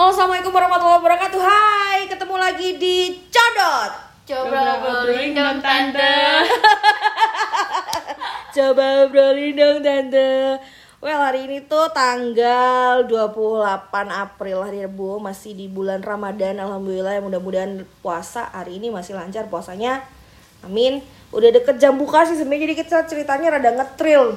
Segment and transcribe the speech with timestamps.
[0.00, 1.40] Halo, Assalamualaikum warahmatullahi wabarakatuh.
[1.44, 3.92] Hai, ketemu lagi di Codot.
[4.24, 6.16] Coba ngobrolin dong tante.
[8.56, 10.56] Coba obrolin dong tante.
[11.04, 16.56] Well, hari ini tuh tanggal 28 April hari Rabu masih di bulan Ramadan.
[16.56, 20.00] Alhamdulillah ya mudah-mudahan puasa hari ini masih lancar puasanya.
[20.64, 21.04] Amin.
[21.28, 24.32] Udah deket jam buka sih sebenarnya jadi kita ceritanya rada ngetril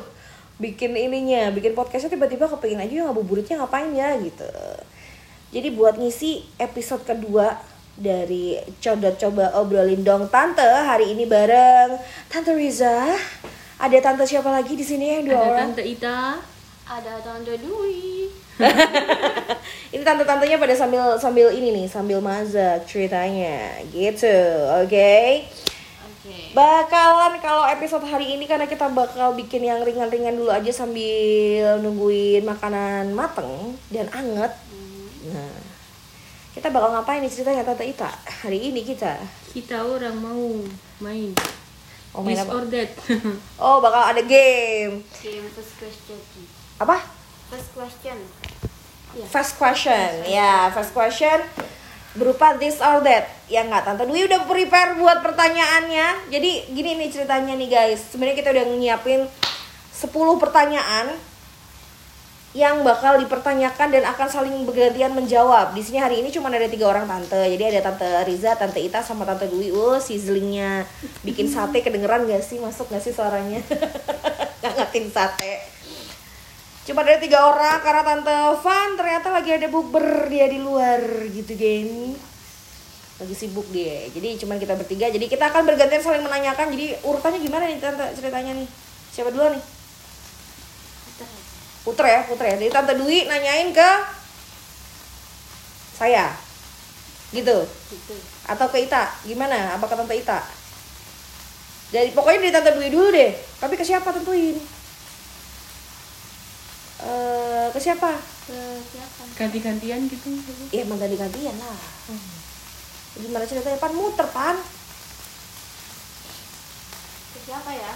[0.60, 4.52] bikin ininya, bikin podcastnya tiba-tiba kepingin aja ya ngabuburitnya ngapain ya gitu.
[5.54, 7.54] Jadi buat ngisi episode kedua
[7.94, 11.94] dari Codot Coba Obrolin Dong Tante hari ini bareng
[12.26, 13.14] Tante Riza.
[13.78, 15.60] Ada tante siapa lagi di sini yang dua Ada orang?
[15.70, 16.42] tante Ita.
[16.90, 18.26] Ada tante Dwi.
[19.94, 24.34] ini tante-tantenya pada sambil sambil ini nih, sambil masak ceritanya gitu.
[24.82, 25.46] Oke.
[26.02, 26.38] Oke.
[26.58, 32.42] Bakalan kalau episode hari ini karena kita bakal bikin yang ringan-ringan dulu aja sambil nungguin
[32.42, 34.54] makanan mateng dan anget.
[35.34, 35.58] Nah,
[36.54, 38.10] kita bakal ngapain nih ceritanya Tante Ita?
[38.46, 39.18] Hari ini kita
[39.50, 40.46] Kita orang mau
[41.02, 41.34] main.
[42.14, 42.54] Oh, main This apa?
[42.54, 42.90] or that.
[43.66, 45.02] Oh, bakal ada game.
[45.18, 46.18] Game first question.
[46.78, 47.02] Apa?
[47.50, 48.18] First question.
[49.18, 49.26] Iya.
[49.30, 50.10] First question.
[50.30, 51.42] Ya, first question
[52.14, 53.26] berupa this or that.
[53.50, 56.30] Ya nggak, Tante Dwi udah prepare buat pertanyaannya.
[56.30, 58.14] Jadi gini nih ceritanya nih guys.
[58.14, 61.18] Sebenarnya kita udah nyiapin 10 pertanyaan
[62.54, 65.74] yang bakal dipertanyakan dan akan saling bergantian menjawab.
[65.74, 67.50] Di sini hari ini cuma ada tiga orang tante.
[67.50, 69.74] Jadi ada tante Riza, tante Ita, sama tante Dwi.
[69.74, 70.86] Oh, sizzlingnya
[71.26, 72.62] bikin sate kedengeran gak sih?
[72.62, 73.58] Masuk gak sih suaranya?
[74.62, 75.66] Ngangetin sate.
[76.86, 81.02] Cuma ada tiga orang karena tante Van ternyata lagi ada bukber dia di luar
[81.34, 82.14] gitu geng.
[83.18, 84.06] Lagi sibuk dia.
[84.14, 85.10] Jadi cuman kita bertiga.
[85.10, 86.70] Jadi kita akan bergantian saling menanyakan.
[86.70, 88.70] Jadi urutannya gimana nih tante ceritanya nih?
[89.10, 89.83] Siapa duluan nih?
[91.84, 92.56] Puter ya, puter ya.
[92.60, 93.90] Jadi tante Dwi nanyain ke
[96.00, 96.32] saya.
[97.36, 97.68] Gitu.
[97.92, 98.16] Gitu.
[98.48, 99.12] Atau ke Ita.
[99.28, 99.76] Gimana?
[99.76, 100.40] Apa ke tante Ita?
[101.92, 103.36] Dari pokoknya dari tante Dwi dulu deh.
[103.60, 104.56] Tapi ke siapa tentuin?
[107.04, 108.16] Eh, ke siapa?
[108.48, 108.58] Ke
[108.88, 109.22] siapa?
[109.36, 110.40] Ganti-gantian gitu.
[110.72, 111.80] Ya emang ganti-gantian lah.
[113.20, 113.76] Gimana ceritanya?
[113.76, 114.56] Pan muter pan.
[117.36, 117.92] Ke siapa ya?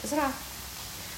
[0.00, 0.32] Terserah.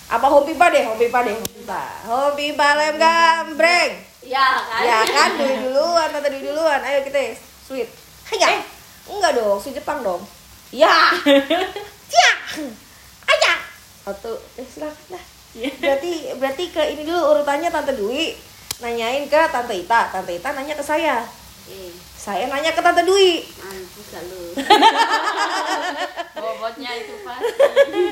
[0.07, 0.87] Apa home pipa deh?
[0.87, 1.35] Home pipa deh.
[1.35, 1.83] Home pipa.
[2.07, 3.93] Home pipa lem gambreng.
[4.27, 4.83] Ya kan?
[4.83, 6.81] Ya kan Dwi duluan, tante Dwi duluan.
[6.83, 7.35] Ayo kita
[7.67, 7.91] sweet.
[8.31, 8.63] Hiya.
[9.07, 10.23] Enggak dong, si Jepang dong.
[10.71, 11.15] Ya.
[12.11, 12.31] Cia.
[13.27, 13.53] Aja.
[14.07, 14.35] Satu.
[14.59, 15.25] Eh silakan lah.
[15.57, 18.35] Berarti berarti ke ini dulu urutannya tante Dwi
[18.83, 21.23] nanyain ke tante Ita, tante Ita nanya ke saya.
[21.67, 21.91] Eh,
[22.27, 23.39] Saya nanya ke tante Dwi.
[23.57, 24.43] mampus lu?
[26.37, 28.03] Bobotnya itu pasti.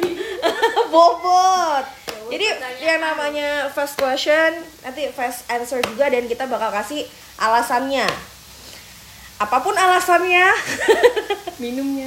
[0.94, 1.84] Bobot.
[2.24, 2.78] Jadi pertanyaan.
[2.80, 7.02] yang namanya first question nanti first answer juga dan kita bakal kasih
[7.36, 8.06] alasannya.
[9.34, 10.46] Apa pun alasannya,
[11.62, 12.06] Minumnya.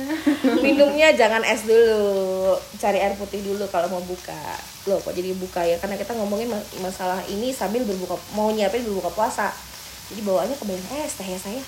[0.58, 2.56] minumnya jangan es dulu.
[2.78, 4.40] Cari air putih dulu kalau mau buka.
[4.88, 5.76] Loh, kok jadi buka ya?
[5.76, 9.52] Karena kita ngomongin ma- masalah ini sambil berbuka mau nyiapin berbuka puasa.
[10.08, 11.60] Jadi bawaannya kebanyakan es teh ya saya.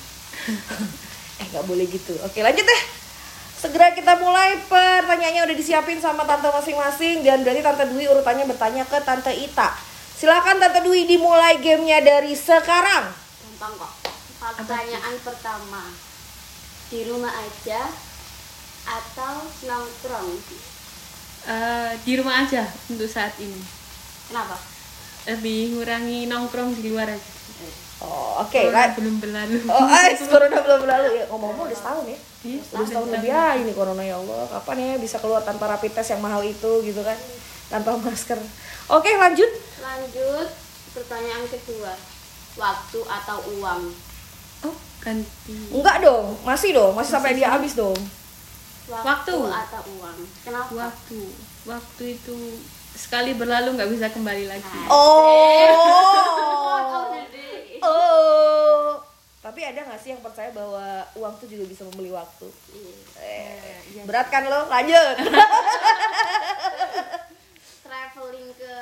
[1.39, 2.15] Eh nggak boleh gitu.
[2.23, 2.81] Oke, lanjut deh.
[3.59, 8.87] Segera kita mulai pertanyaannya udah disiapin sama tante masing-masing dan berarti tante Dwi urutannya bertanya
[8.87, 9.75] ke tante Ita.
[10.15, 13.11] Silakan tante Dwi dimulai gamenya dari sekarang.
[13.59, 13.91] Gampang kok.
[14.39, 15.91] Pertanyaan pertama.
[16.87, 17.91] Di rumah aja
[18.87, 20.29] atau nongkrong?
[21.51, 23.59] Eh, di rumah aja untuk saat ini.
[24.31, 24.55] Kenapa?
[25.27, 27.38] Lebih ngurangi nongkrong di luar aja.
[27.99, 28.95] Oh, oke, Corona right.
[28.95, 29.57] belum berlalu.
[29.67, 31.25] Oh, eh, corona belum berlalu ya.
[31.27, 32.19] Ngomong-ngomong udah setahun ya.
[32.47, 34.47] Iya, Udah setahun lebih ya ini corona ya Allah.
[34.47, 37.17] Kapan ya bisa keluar tanpa rapid test yang mahal itu gitu kan?
[37.67, 38.39] Tanpa masker.
[38.87, 39.51] Oke, lanjut.
[39.83, 40.47] Lanjut.
[40.95, 41.91] Pertanyaan kedua.
[42.55, 43.83] Waktu atau uang?
[44.63, 45.55] Oh, ganti.
[45.75, 47.95] Enggak dong, masih dong, masih sampai dia habis dong.
[48.89, 49.37] Waktu.
[49.37, 50.17] atau uang?
[50.41, 50.71] Kenapa?
[50.71, 51.21] Waktu.
[51.67, 52.35] Waktu itu
[52.99, 54.79] sekali berlalu nggak bisa kembali lagi.
[54.91, 55.71] Oh.
[57.79, 58.99] Oh.
[59.39, 62.47] Tapi ada nggak sih yang percaya bahwa uang tuh juga bisa membeli waktu?
[63.23, 64.67] Eh, berat kan lo?
[64.67, 65.15] Lanjut.
[67.89, 68.75] traveling ke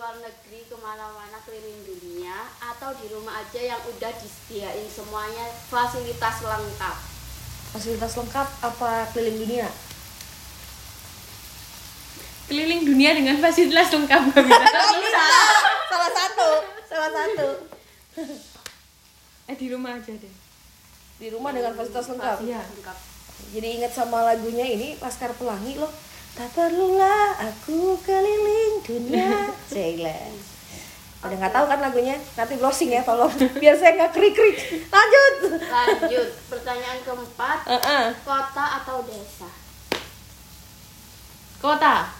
[0.00, 6.40] luar negeri ke mana-mana keliling dunia atau di rumah aja yang udah disediain semuanya fasilitas
[6.40, 6.96] lengkap
[7.76, 9.68] Fasilitas lengkap apa keliling dunia?
[12.46, 14.66] Keliling dunia dengan fasilitas lengkap nggak bisa.
[14.96, 15.26] bisa.
[15.86, 16.48] salah satu,
[16.86, 17.48] salah satu.
[19.46, 20.34] Eh di rumah aja deh.
[21.16, 22.38] Di rumah dengan fasilitas lengkap.
[22.42, 22.62] Iya.
[22.62, 22.98] lengkap
[23.50, 25.90] Jadi ingat sama lagunya ini Laskar Pelangi loh.
[26.32, 29.50] Tak perlulah aku keliling dunia.
[29.72, 30.14] Sheila.
[31.16, 32.14] Pada nggak tahu kan lagunya?
[32.36, 33.32] Nanti browsing ya tolong.
[33.62, 34.56] Biar saya nggak krik krik.
[34.86, 35.34] Lanjut.
[35.58, 38.04] Lanjut, pertanyaan keempat, Heeh.
[38.22, 39.48] kota atau desa?
[41.56, 42.12] Kota.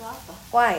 [0.00, 0.34] Apa?
[0.52, 0.76] Why?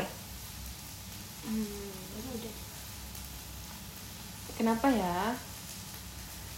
[4.58, 5.38] Kenapa ya?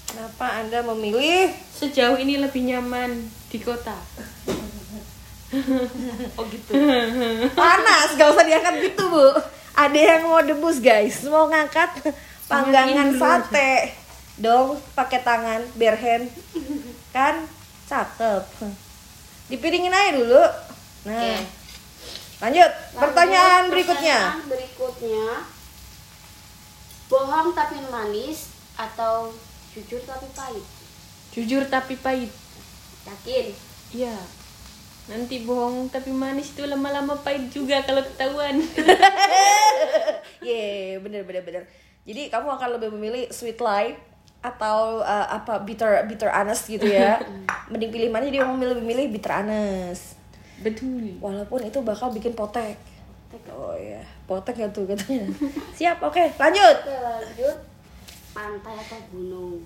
[0.07, 1.51] Kenapa anda memilih?
[1.75, 3.95] Sejauh ini lebih nyaman di kota.
[6.33, 6.73] Oh gitu.
[7.53, 9.37] Panas, gak usah diangkat gitu bu.
[9.77, 12.09] Ada yang mau debus guys, mau ngangkat
[12.49, 13.93] panggangan sate.
[14.41, 16.25] Dong, pakai tangan, bare hand.
[17.13, 17.45] Kan
[17.85, 18.41] cakep.
[19.45, 20.41] Dipiringin aja dulu.
[21.05, 21.62] Nah, Oke.
[22.43, 22.67] Lanjut.
[22.67, 24.17] Lanjut, Pertanyaan berikutnya.
[24.19, 25.27] pertanyaan berikutnya.
[27.07, 29.31] Bohong tapi manis atau
[29.71, 30.65] jujur tapi pahit?
[31.31, 32.31] Jujur tapi pahit.
[33.03, 33.45] Yakin?
[33.93, 34.17] Iya.
[35.03, 38.59] Nanti bohong tapi manis itu lama-lama pahit juga kalau ketahuan.
[40.47, 41.63] Ye, bener bener bener.
[42.03, 43.95] Jadi kamu akan lebih memilih sweet lie
[44.43, 47.19] atau uh, apa bitter bitter honest gitu ya.
[47.71, 50.19] Mending pilih mana dia mau milih milih bitter honest.
[50.63, 51.19] Betul.
[51.19, 52.79] Walaupun itu bakal bikin potek.
[53.49, 53.99] Oh ya,
[54.29, 55.25] potek ya tuh katanya.
[55.77, 56.77] Siap, oke, lanjut.
[56.85, 57.57] Oke lanjut.
[58.33, 59.59] Pantai atau gunung?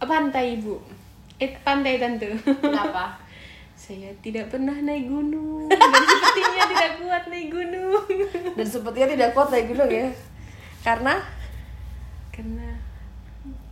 [0.00, 0.76] Pantai ibu.
[1.40, 2.36] Eh pantai tante.
[2.42, 3.16] Kenapa?
[3.80, 8.04] Saya tidak pernah naik gunung dan sepertinya tidak kuat naik gunung.
[8.60, 10.08] Dan sepertinya tidak kuat naik gunung ya.
[10.84, 11.14] Karena
[12.28, 12.68] Karena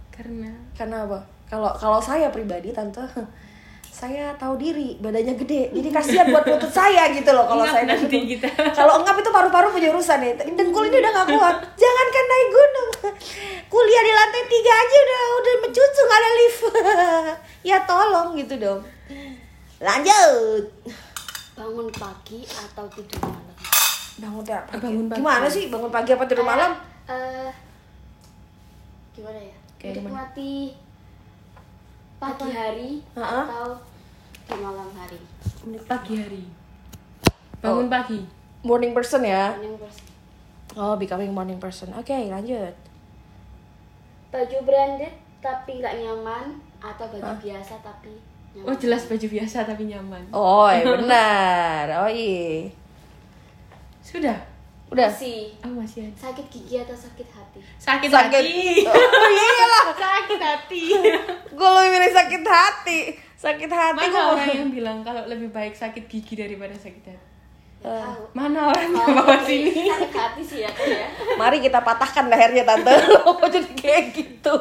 [0.08, 1.20] karena karena apa?
[1.46, 3.04] Kalau kalau saya pribadi tante
[3.99, 8.06] saya tahu diri badannya gede jadi kasihan buat lutut saya gitu loh kalau saya nanti
[8.29, 8.47] kita.
[8.71, 12.89] kalau engap itu paru-paru punya urusan nih dengkul ini udah gak kuat jangankan naik gunung
[13.67, 16.61] kuliah di lantai tiga aja udah udah mencucu nggak ada lift
[17.65, 18.81] ya tolong gitu dong
[19.79, 20.65] lanjut
[21.53, 23.50] Bangun pagi atau tidur malam?
[24.17, 24.79] bangun pagi.
[24.79, 25.19] Bangun pagi.
[25.19, 26.71] gimana sih bangun pagi apa tidur malam
[27.05, 27.50] Eh,
[29.12, 29.56] gimana ya?
[29.75, 30.23] Kayak gimana?
[30.29, 30.53] Menikmati
[32.17, 33.43] pagi hari Ha-ha.
[33.43, 33.67] atau
[34.49, 35.21] di malam hari?
[35.85, 36.43] pagi hari.
[37.59, 38.21] Bangun pagi.
[38.61, 40.03] morning person ya Yang pers-
[40.75, 42.75] oh becoming morning person oke lanjut
[44.29, 48.19] Baju branded tapi nggak nyaman atau baju biasa tapi
[48.53, 48.67] nyaman?
[48.67, 50.23] Oh jelas baju biasa tapi nyaman.
[50.31, 52.67] oh iya, benar oh iya
[54.00, 54.35] Sudah.
[54.89, 56.17] udah Masih Oh masih ada.
[56.27, 57.61] sakit gigi atau sakit hati?
[57.77, 58.43] Sakit, Sakit.
[58.43, 58.83] hati.
[58.89, 59.85] Oh, iyalah.
[59.93, 60.83] sakit hati.
[61.49, 62.99] gue lebih milih sakit hati
[63.38, 67.26] sakit hati Mana orang yang bilang kalau lebih baik sakit gigi daripada sakit hati?
[67.79, 68.23] Tahu.
[68.32, 69.87] Mana orang yang Oh, bawa sini?
[69.87, 71.06] sakit hati sih ya ya.
[71.35, 74.55] mari kita patahkan lehernya tante lo jadi kayak gitu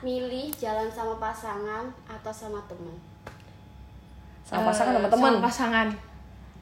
[0.00, 2.94] Milih jalan sama pasangan atau sama teman?
[4.42, 5.88] sama pasangan sama Eh, teman Sama pasangan.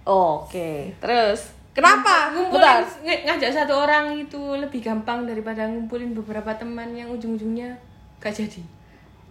[0.04, 1.40] oke terus
[1.72, 7.08] kenapa Ngumpulin bentar ng- ngajak satu orang itu lebih gampang daripada ngumpulin beberapa teman yang
[7.10, 7.76] ujung-ujungnya
[8.19, 8.60] gak jadi.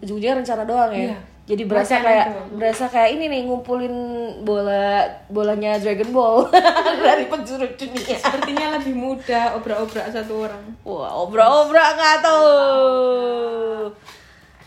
[0.04, 1.16] Ujung-ujungnya rencana doang ya Iya.
[1.46, 2.48] jadi berasa kayak doang.
[2.54, 3.94] berasa kayak ini nih ngumpulin
[4.40, 6.48] bola bolanya Dragon Ball
[7.04, 10.62] dari penjuru dunia Sepertinya lebih mudah obrak-obrak satu orang.
[10.82, 13.92] wah obrak-obrak nggak tuh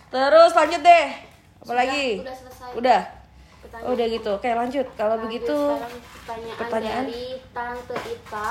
[0.07, 1.07] terus lanjut deh
[1.59, 2.71] apa lagi udah selesai.
[2.73, 3.01] udah
[3.59, 3.83] Pertanyaan.
[3.83, 5.57] Oh, udah gitu oke lanjut kalau Lanjut begitu
[6.15, 7.05] pertanyaan, pertanyaan.
[7.05, 8.49] dari Tante Ita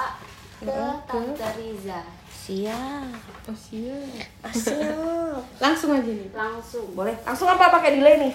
[0.58, 2.00] ke Tante Riza.
[2.28, 4.26] siap Oh siap.
[4.50, 6.26] Siap Langsung aja nih.
[6.30, 6.86] Langsung.
[6.92, 8.32] boleh langsung apa pakai delay nih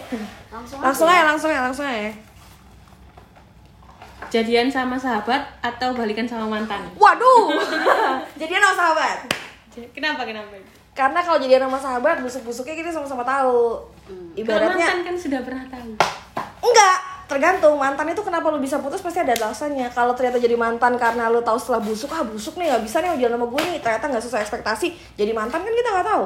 [0.47, 2.11] Langsung, langsung aja langsung aja langsung aja
[4.29, 6.87] Jadian sama sahabat atau balikan sama mantan?
[6.95, 7.51] waduh
[8.39, 9.17] jadian sama sahabat
[9.91, 10.55] Kenapa kenapa?
[10.91, 14.27] karena kalau jadian sama sahabat busuk-busuknya kita sama-sama tahu Hmm.
[14.33, 15.91] Kalau ibaratnya mantan kan sudah pernah tahu.
[16.59, 16.97] enggak
[17.31, 19.87] tergantung mantan itu kenapa lu bisa putus pasti ada alasannya.
[19.95, 23.15] Kalau ternyata jadi mantan karena lu tahu setelah busuk ah busuk nih nggak bisa nih
[23.23, 23.77] jalan sama gue nih.
[23.79, 26.25] Ternyata nggak sesuai ekspektasi jadi mantan kan kita nggak tahu.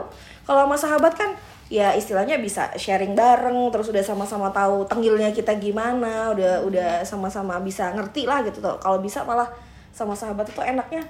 [0.49, 1.29] Kalau sama sahabat kan
[1.69, 7.57] ya istilahnya bisa sharing bareng terus udah sama-sama tahu tenggilnya kita gimana udah udah sama-sama
[7.61, 9.49] bisa ngerti lah gitu tuh kalau bisa malah
[9.89, 11.01] sama sahabat itu enaknya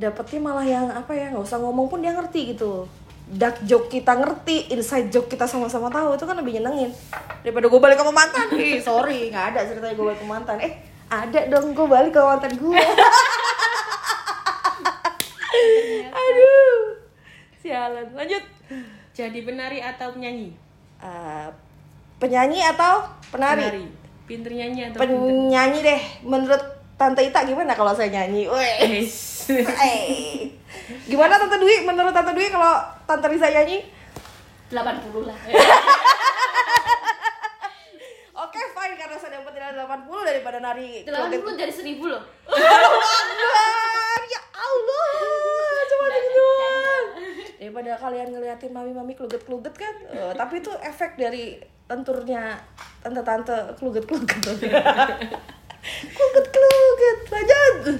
[0.00, 2.88] dapetnya malah yang apa ya nggak usah ngomong pun dia ngerti gitu
[3.30, 6.90] dark joke kita ngerti, inside joke kita sama-sama tahu itu kan lebih nyenengin
[7.46, 8.46] daripada gue balik sama mantan.
[8.58, 10.56] Ih, sorry, nggak ada ceritanya gue balik ke mantan.
[10.58, 10.72] Eh,
[11.06, 12.74] ada dong gue balik ke mantan gue.
[16.10, 16.98] Aduh,
[17.62, 18.06] sialan.
[18.18, 18.42] Lanjut.
[19.14, 20.50] Jadi penari atau penyanyi?
[20.98, 21.48] Eh,
[22.18, 23.86] penyanyi atau penari?
[24.26, 25.06] Pinter nyanyi atau pinter?
[25.06, 26.02] Penyanyi deh.
[26.26, 26.62] Menurut
[26.98, 28.50] Tante Ita gimana kalau saya nyanyi?
[28.50, 29.06] Weh.
[31.06, 31.76] Gimana Tante Dwi?
[31.86, 32.72] Menurut Tante Dwi kalau
[33.06, 33.84] Tante Risa nyanyi?
[34.70, 35.34] 80 lah.
[38.46, 41.02] Oke, fine karena saya dapat nilai 80 daripada nari.
[41.04, 42.22] 80 jadi 1000 loh.
[44.26, 45.30] Ya Allah.
[47.70, 51.56] daripada kalian ngeliatin mami-mami kluget-kluget kan Eh, tapi itu efek dari
[51.86, 52.58] tenturnya
[52.98, 54.42] tante-tante kluget-kluget
[57.30, 57.98] lanjut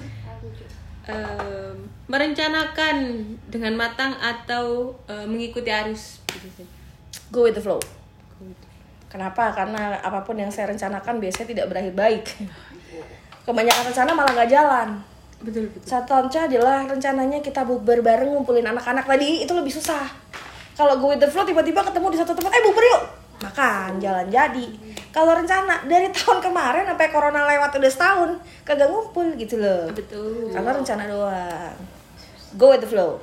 [2.10, 2.96] Merencanakan
[3.46, 6.62] dengan matang atau eh, mengikuti arus gitu
[7.30, 7.78] go with the flow.
[9.10, 9.50] Kenapa?
[9.54, 12.24] Karena apa pun yang saya rencanakan biasanya tidak berakhir baik
[13.50, 14.88] kebanyakan rencana malah nggak jalan.
[15.40, 15.82] Betul betul.
[15.88, 20.04] Satu contoh adalah rencananya kita bukber bareng ngumpulin anak-anak tadi itu lebih susah.
[20.76, 23.02] Kalau go with the flow tiba-tiba ketemu di satu tempat, eh bukber yuk,
[23.40, 24.68] makan jalan jadi.
[25.10, 28.30] Kalau rencana dari tahun kemarin sampai corona lewat udah setahun
[28.62, 29.88] kagak ngumpul gitu loh.
[29.90, 31.74] betul Karena rencana doang.
[32.54, 33.18] Go with the flow.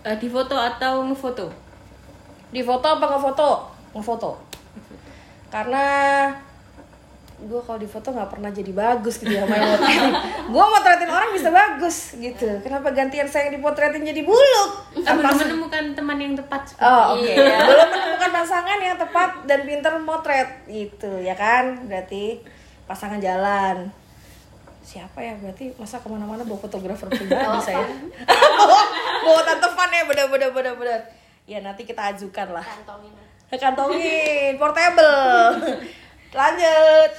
[0.00, 1.52] Eh, di foto atau ngefoto
[2.48, 3.68] Di foto apa ngefoto?
[3.92, 4.32] Ngefoto.
[5.52, 5.84] Karena
[7.40, 10.12] gue kalau di foto nggak pernah jadi bagus gitu ya main motret.
[10.52, 12.48] gue motretin orang bisa bagus gitu.
[12.60, 14.70] Kenapa gantian saya yang dipotretin jadi buluk?
[15.00, 17.40] Apa belum menemukan teman yang tepat Oh oke, ini.
[17.40, 21.88] belum menemukan pasangan yang tepat dan pinter motret gitu ya kan?
[21.88, 22.44] Berarti
[22.84, 23.88] pasangan jalan.
[24.84, 25.32] Siapa ya?
[25.40, 27.86] Berarti masa ke mana-mana bawa fotografer pribadi saya?
[28.28, 28.80] bawa,
[29.24, 31.00] bawa tante Fan ya, bener-bener bener-bener.
[31.48, 32.64] Ya nanti kita ajukan lah.
[32.66, 33.14] kantongin
[33.50, 35.58] Kantongin, portable.
[36.30, 37.10] Lanjut.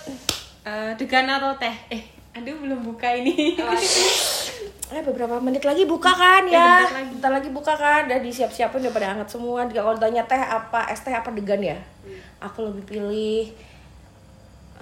[0.62, 3.60] Eh, degan atau teh eh aduh belum buka ini
[4.92, 6.84] Eh beberapa menit lagi buka kan ya?
[6.84, 7.12] bentar lagi.
[7.16, 8.12] Bentar lagi buka kan?
[8.12, 9.64] Udah disiap-siapin udah pada hangat semua.
[9.72, 11.80] Kalau ditanya teh apa, es teh apa degan ya?
[12.44, 13.56] Aku lebih pilih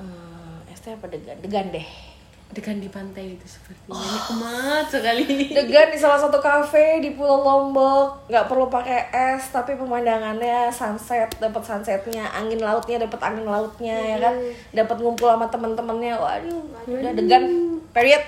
[0.02, 1.38] eh, es teh apa degan?
[1.46, 1.86] Degan deh.
[2.50, 8.26] Degan di pantai itu sepertinya nikmat sekali Degan di salah satu kafe di Pulau Lombok.
[8.26, 14.18] Nggak perlu pakai es, tapi pemandangannya sunset, dapat sunsetnya, angin lautnya, dapat angin lautnya ya
[14.18, 14.34] kan?
[14.74, 16.18] Dapat ngumpul sama teman-temannya.
[16.18, 17.44] Waduh, udah degan.
[17.94, 18.24] Period.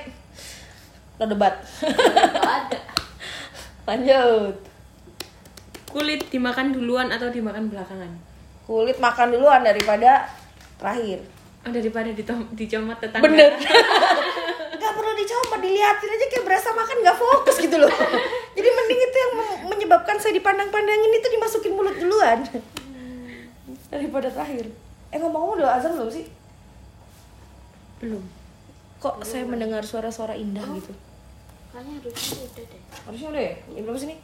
[1.17, 1.57] No debat.
[1.81, 2.77] Ada
[3.89, 4.55] Lanjut.
[5.91, 8.07] kulit dimakan duluan atau dimakan belakangan
[8.63, 10.23] kulit makan duluan daripada
[10.79, 11.19] terakhir
[11.65, 12.09] oh, daripada
[12.55, 13.25] dicomot tetangga.
[13.25, 13.51] Bener.
[14.81, 17.91] Nggak perlu dicoba dilihatin aja kayak berasa makan nggak fokus gitu loh.
[18.57, 19.33] Jadi mending itu yang
[19.69, 22.41] menyebabkan saya dipandang-pandangin itu dimasukin mulut duluan.
[23.93, 24.73] Daripada terakhir.
[25.13, 26.25] Eh ngomong-ngomong udah azan belum sih?
[28.01, 28.25] Belum.
[28.97, 30.93] Kok saya mendengar suara-suara indah gitu?
[31.69, 32.81] Kayaknya harusnya udah deh.
[33.05, 33.55] Harusnya udah ya?
[33.77, 34.15] Ya belum sini?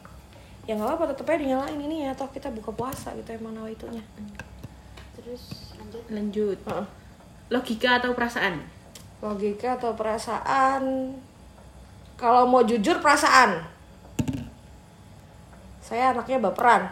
[0.65, 2.17] Ya nggak apa tetep aja dinyalain ini ya.
[2.17, 4.01] Atau kita buka puasa gitu emang nawaitunya.
[5.13, 6.03] Terus lanjut?
[6.09, 6.59] Lanjut.
[6.65, 6.87] Heeh.
[7.47, 8.59] Logika atau perasaan?
[9.23, 11.13] Logika atau perasaan?
[12.17, 13.61] Kalau mau jujur perasaan.
[15.81, 16.89] Saya anaknya baperan.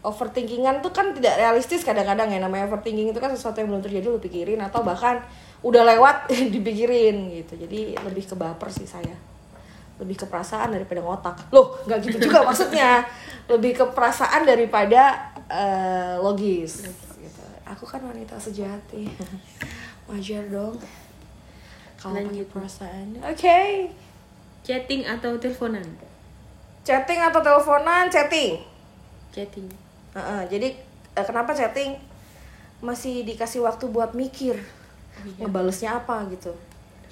[0.00, 2.38] Overthinkingan tuh kan tidak realistis kadang-kadang ya.
[2.42, 4.60] Namanya overthinking itu kan sesuatu yang belum terjadi lu pikirin.
[4.60, 5.22] Atau bahkan
[5.64, 7.56] udah lewat dipikirin gitu.
[7.56, 9.16] Jadi lebih ke baper sih saya.
[10.00, 11.36] Lebih ke perasaan daripada ngotak.
[11.52, 13.04] Loh nggak gitu juga maksudnya.
[13.50, 16.86] Lebih ke perasaan daripada eh, logis.
[17.70, 19.06] Aku kan wanita sejati.
[20.10, 20.74] Wajar dong.
[21.94, 23.06] Kalau pakai perasaan.
[23.22, 23.88] Oke.
[24.66, 25.84] Chatting atau teleponan?
[26.82, 28.10] Chatting atau teleponan?
[28.10, 28.58] Chatting.
[29.30, 29.68] Chatting.
[30.16, 30.68] Heeh, jadi
[31.14, 31.94] eh, kenapa chatting?
[32.82, 34.58] Masih dikasih waktu buat mikir.
[35.38, 36.50] Ngebalesnya apa gitu.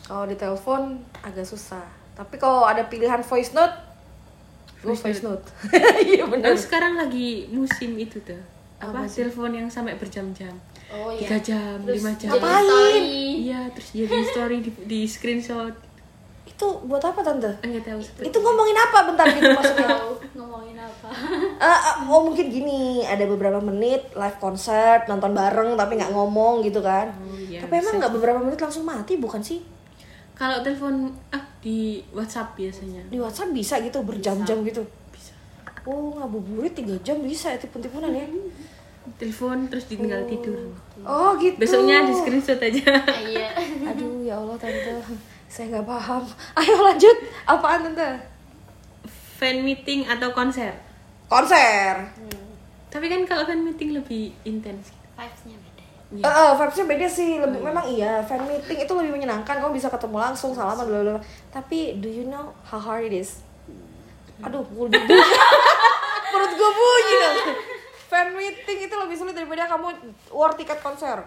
[0.02, 1.84] Kalau di telepon agak susah.
[2.18, 3.88] Tapi kalau ada pilihan voice note
[4.78, 5.42] gue Voice note.
[6.06, 9.22] iya benar sekarang lagi musim itu tuh Apa apa sih?
[9.22, 10.54] telepon yang sampai berjam-jam?
[10.88, 11.26] Oh iya.
[11.26, 12.30] Tiga jam Terus lima jam.
[12.30, 12.64] jadi Ngapain?
[12.64, 13.10] story.
[13.36, 15.74] iya terus jadi story di, di screenshot.
[16.44, 17.50] Itu buat apa tante?
[17.60, 18.98] Enggak tahu seperti itu ngomongin apa?
[19.04, 19.88] Bentar gitu maksudnya.
[19.90, 21.08] Tahu ngomongin apa?
[21.58, 26.62] Eh, eh, oh mungkin gini ada beberapa menit live concert nonton bareng tapi nggak ngomong
[26.62, 27.10] gitu kan?
[27.18, 29.58] Oh, iya, tapi emang nggak beberapa menit langsung mati bukan sih?
[30.38, 33.02] Kalau telepon ah di WhatsApp biasanya.
[33.10, 34.86] Di WhatsApp bisa gitu berjam-jam gitu
[35.88, 38.28] bisa oh ngabuburit tiga jam bisa ya tipu-tipunan ya.
[39.16, 40.68] Telepon terus ditinggal tidur.
[41.00, 41.56] oh gitu.
[41.56, 42.92] Besoknya di screenshot aja.
[43.24, 43.48] Iya.
[43.88, 45.00] Aduh ya Allah tante.
[45.48, 46.28] Saya nggak paham.
[46.60, 47.16] Ayo lanjut.
[47.48, 48.20] Apaan tante?
[49.40, 50.76] Fan meeting atau konser?
[51.24, 52.12] Konser.
[52.92, 54.92] Tapi kan kalau fan meeting lebih intens.
[55.16, 55.84] Vibes-nya beda.
[56.12, 57.40] Eh, eh, vibes-nya beda sih.
[57.40, 59.56] Lebih memang iya fan meeting itu lebih menyenangkan.
[59.56, 61.16] Kamu bisa ketemu langsung salaman bla bla.
[61.48, 63.47] tapi do you know how hard it is
[64.38, 65.48] aduh perut gue bunyi
[66.28, 67.38] perut gue bunyi dong.
[68.10, 69.92] Fan meeting itu lebih sulit daripada kamu
[70.32, 71.20] war tiket konser.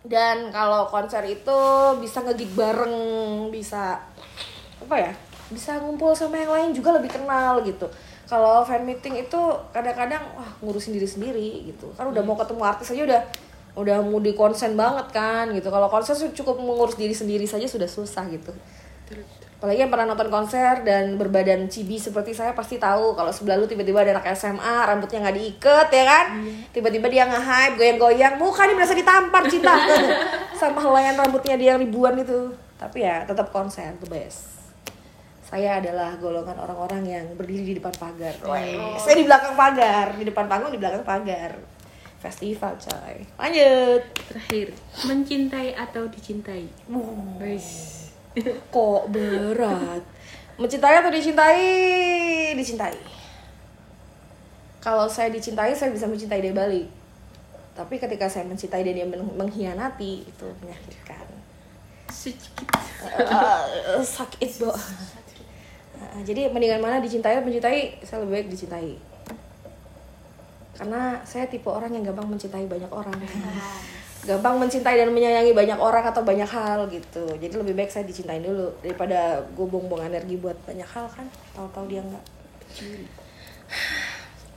[0.00, 1.58] Dan kalau konser itu
[2.00, 2.96] bisa ngegig bareng
[3.52, 4.00] bisa
[4.80, 5.12] apa ya
[5.52, 7.84] bisa ngumpul sama yang lain juga lebih kenal gitu.
[8.24, 9.40] Kalau fan meeting itu
[9.74, 11.92] kadang-kadang wah ngurusin diri sendiri gitu.
[11.92, 13.22] Kan udah mau ketemu artis aja udah
[13.76, 15.68] udah mau di konsen banget kan gitu.
[15.68, 18.56] Kalau konser sih cukup mengurus diri sendiri saja sudah susah gitu
[19.60, 23.68] Apalagi yang pernah nonton konser dan berbadan cibi seperti saya pasti tahu kalau sebelah lu
[23.68, 26.26] tiba-tiba ada anak SMA, rambutnya nggak diikat ya kan?
[26.72, 29.76] Tiba-tiba dia nge-hype, goyang-goyang, muka dia berasa ditampar cinta
[30.60, 32.56] sama helaian rambutnya dia yang ribuan itu.
[32.80, 34.48] Tapi ya tetap konser the best.
[35.44, 38.32] Saya adalah golongan orang-orang yang berdiri di depan pagar.
[38.48, 41.58] Weh, Saya di belakang pagar, di depan panggung, di belakang pagar.
[42.16, 43.28] Festival coy.
[43.36, 44.02] Lanjut.
[44.24, 44.72] Terakhir,
[45.04, 46.64] mencintai atau dicintai?
[47.36, 47.99] Wes.
[48.74, 50.02] Kok berat?
[50.60, 51.62] Mencintai atau dicintai?
[52.54, 52.96] Dicintai.
[54.80, 56.88] Kalau saya dicintai, saya bisa mencintai dia balik.
[57.76, 61.24] Tapi ketika saya mencintai dan dia men- mengkhianati, itu menyakitkan.
[62.08, 62.68] Sedikit.
[63.04, 64.72] Eh, sakit, Bo.
[64.72, 68.00] Eh, jadi mendingan mana dicintai atau mencintai?
[68.04, 68.96] Saya lebih baik dicintai.
[70.76, 73.16] Karena saya tipe orang yang gampang mencintai banyak orang.
[74.20, 77.24] Gampang mencintai dan menyayangi banyak orang atau banyak hal gitu.
[77.40, 81.24] Jadi lebih baik saya dicintain dulu daripada gue buang-buang energi buat banyak hal kan.
[81.56, 82.24] Tahu-tahu dia enggak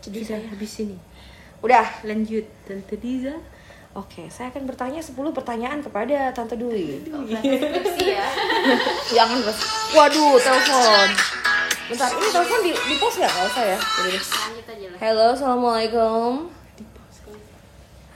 [0.04, 1.00] Jadi saya habis ini.
[1.64, 2.04] udah.
[2.04, 3.40] Lanjut, Tante Diza.
[3.94, 7.06] oke saya akan bertanya 10 pertanyaan kepada tante Dwi.
[7.06, 8.26] Skripsi ya.
[9.22, 9.60] jangan bos
[9.94, 11.08] waduh telepon.
[11.94, 14.98] Bentar ini telepon di, di pos nggak nggak ya aja lah.
[14.98, 16.50] halo assalamualaikum.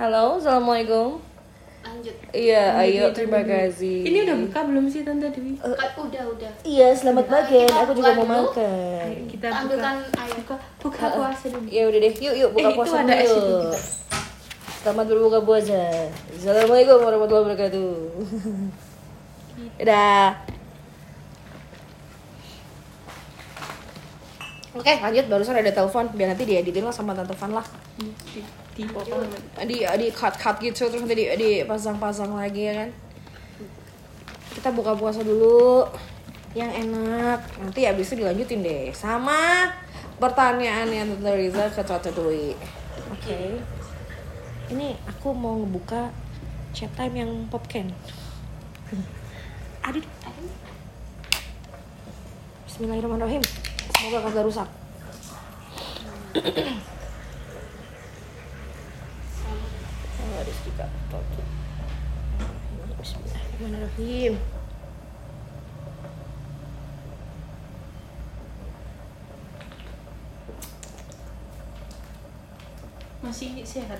[0.01, 1.36] Halo assalamualaikum
[1.85, 2.15] Lanjut.
[2.35, 5.55] iya ayo terima kasih Ini udah buka belum sih Tante Dewi?
[5.57, 6.51] Kan udah udah.
[6.61, 9.59] iya selamat pagi Kita aku juga mau makan Ayo kita buka.
[9.63, 10.35] Ambilkan air.
[10.37, 11.67] Buka, buka puasa dulu.
[11.67, 13.71] Ya udah deh, yuk yuk buka Eh, itu puasa ada itu dulu.
[14.77, 15.81] Selamat berbuka puasa.
[16.31, 17.91] Assalamualaikum warahmatullahi wabarakatuh.
[19.83, 20.23] Udah.
[24.77, 27.65] Oke, lanjut barusan ada telepon biar nanti dieditin lah sama tante Van lah.
[28.77, 29.65] Di, di.
[29.65, 32.89] Di di cut cut gitu terus nanti di dipasang-pasang lagi ya kan.
[34.53, 35.89] Kita buka puasa dulu
[36.53, 37.41] yang enak.
[37.57, 39.73] Nanti habis itu dilanjutin deh sama
[40.21, 42.53] pertanyaannya Tante Riza ke Tante Dwi.
[43.09, 43.57] Oke.
[44.67, 46.13] Ini aku mau ngebuka
[46.77, 47.89] chat time yang popcan.
[49.81, 50.05] Adit.
[52.69, 53.41] Bismillahirrahmanirrahim.
[53.97, 54.69] Semoga kagak rusak.
[60.37, 60.85] Kak.
[61.09, 61.41] Toto.
[63.01, 64.37] Bismillahirrahmanirrahim.
[73.25, 73.97] Masih sehat.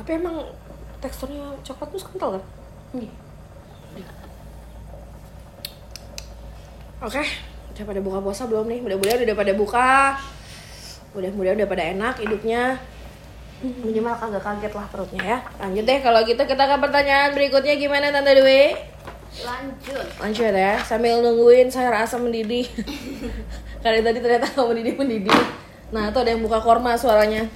[0.00, 0.48] Tapi emang
[1.04, 2.44] teksturnya coklat tuh kental kan?
[2.96, 3.12] Iya.
[7.04, 7.20] Oke,
[7.76, 8.80] udah pada buka puasa belum nih?
[8.80, 10.16] Mudah-mudahan udah pada buka.
[11.12, 12.80] Mudah-mudahan udah pada enak hidupnya.
[13.64, 15.38] Minimal kagak kaget lah perutnya ya.
[15.56, 18.76] Lanjut deh kalau gitu kita ke pertanyaan berikutnya gimana Tante Dwi?
[19.40, 20.06] Lanjut.
[20.20, 22.68] Lanjut ya, sambil nungguin sayur asam mendidih.
[23.82, 25.40] Karena tadi ternyata nggak mendidih mendidih.
[25.90, 27.48] Nah, itu ada yang buka korma suaranya.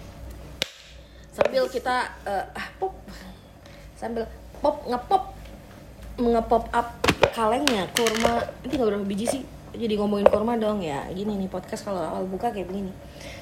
[1.37, 2.97] Sambil kita eh, ah, pop,
[3.95, 4.25] sambil
[4.65, 5.25] pop ngepop
[6.19, 6.89] ngepop up
[7.31, 9.43] kalengnya kurma ini nggak berapa biji sih
[9.79, 12.91] jadi ngomongin kurma dong ya gini nih podcast kalau awal buka kayak begini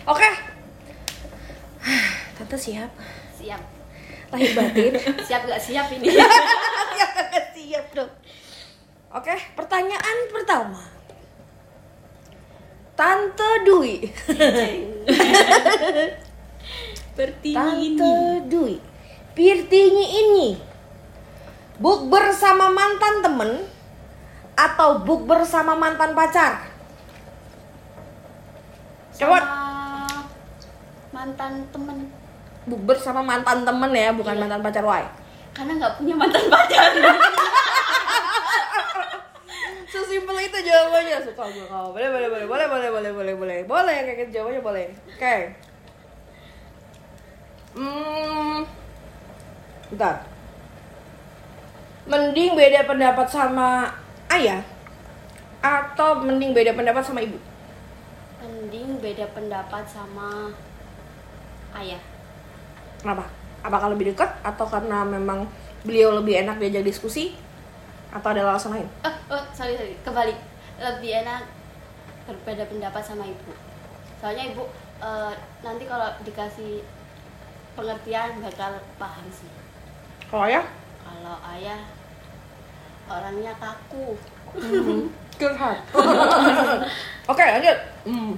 [0.04, 0.55] oke
[2.36, 2.92] tante siap?
[3.40, 3.62] Siap.
[4.26, 4.92] lahir batin?
[5.28, 6.10] Siap gak siap ini?
[6.12, 8.12] siap kagak siap dong.
[9.16, 10.82] Oke pertanyaan pertama.
[12.96, 14.02] Tante Dwi.
[17.06, 18.44] Seperti tante ini.
[18.50, 18.74] Dwi.
[19.32, 20.48] Pirtinyi ini.
[21.76, 23.50] Bukber sama mantan temen
[24.56, 26.72] atau bukber sama mantan pacar?
[29.16, 29.38] Coba.
[29.40, 29.56] Sama
[31.12, 32.25] mantan temen
[32.66, 35.06] bukber sama mantan temen ya bukan mantan pacar wae
[35.54, 36.90] karena nggak punya mantan pacar
[39.86, 41.94] Sesimpel itu jawabannya suka gue kau.
[41.94, 44.86] Boleh boleh boleh boleh boleh boleh boleh boleh boleh kayak gitu jawabannya boleh.
[45.14, 45.36] Oke.
[47.78, 48.66] Hmm.
[49.94, 50.26] Bentar.
[52.10, 53.94] Mending beda pendapat sama
[54.34, 54.60] ayah
[55.62, 57.38] atau mending beda pendapat sama ibu?
[58.66, 60.50] mending beda pendapat sama
[61.78, 62.02] ayah
[63.06, 63.22] Kenapa?
[63.62, 65.46] Apakah lebih dekat atau karena memang
[65.86, 67.38] beliau lebih enak diajak diskusi
[68.10, 68.88] atau ada alasan lain?
[69.06, 70.34] oh, oh sorry sorry kebalik
[70.82, 71.46] lebih enak
[72.26, 73.54] berbeda pendapat sama ibu
[74.18, 74.66] soalnya ibu
[74.98, 76.82] eh, nanti kalau dikasih
[77.78, 79.46] pengertian bakal paham sih
[80.26, 80.66] Kalau ayah?
[81.06, 81.80] kalau ayah
[83.06, 84.18] orangnya kaku
[85.36, 85.84] Curhat.
[87.30, 87.78] Oke lanjut.
[88.08, 88.32] Hmm.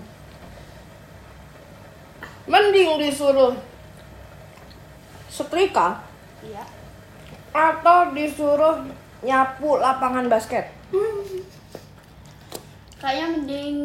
[2.51, 3.55] Mending disuruh
[5.39, 6.03] setrika
[6.43, 6.67] iya
[7.55, 8.85] atau disuruh
[9.25, 10.71] nyapu lapangan basket.
[13.03, 13.77] Kayaknya mending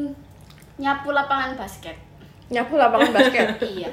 [0.77, 1.97] nyapu lapangan basket.
[2.53, 3.47] Nyapu lapangan basket.
[3.73, 3.89] iya.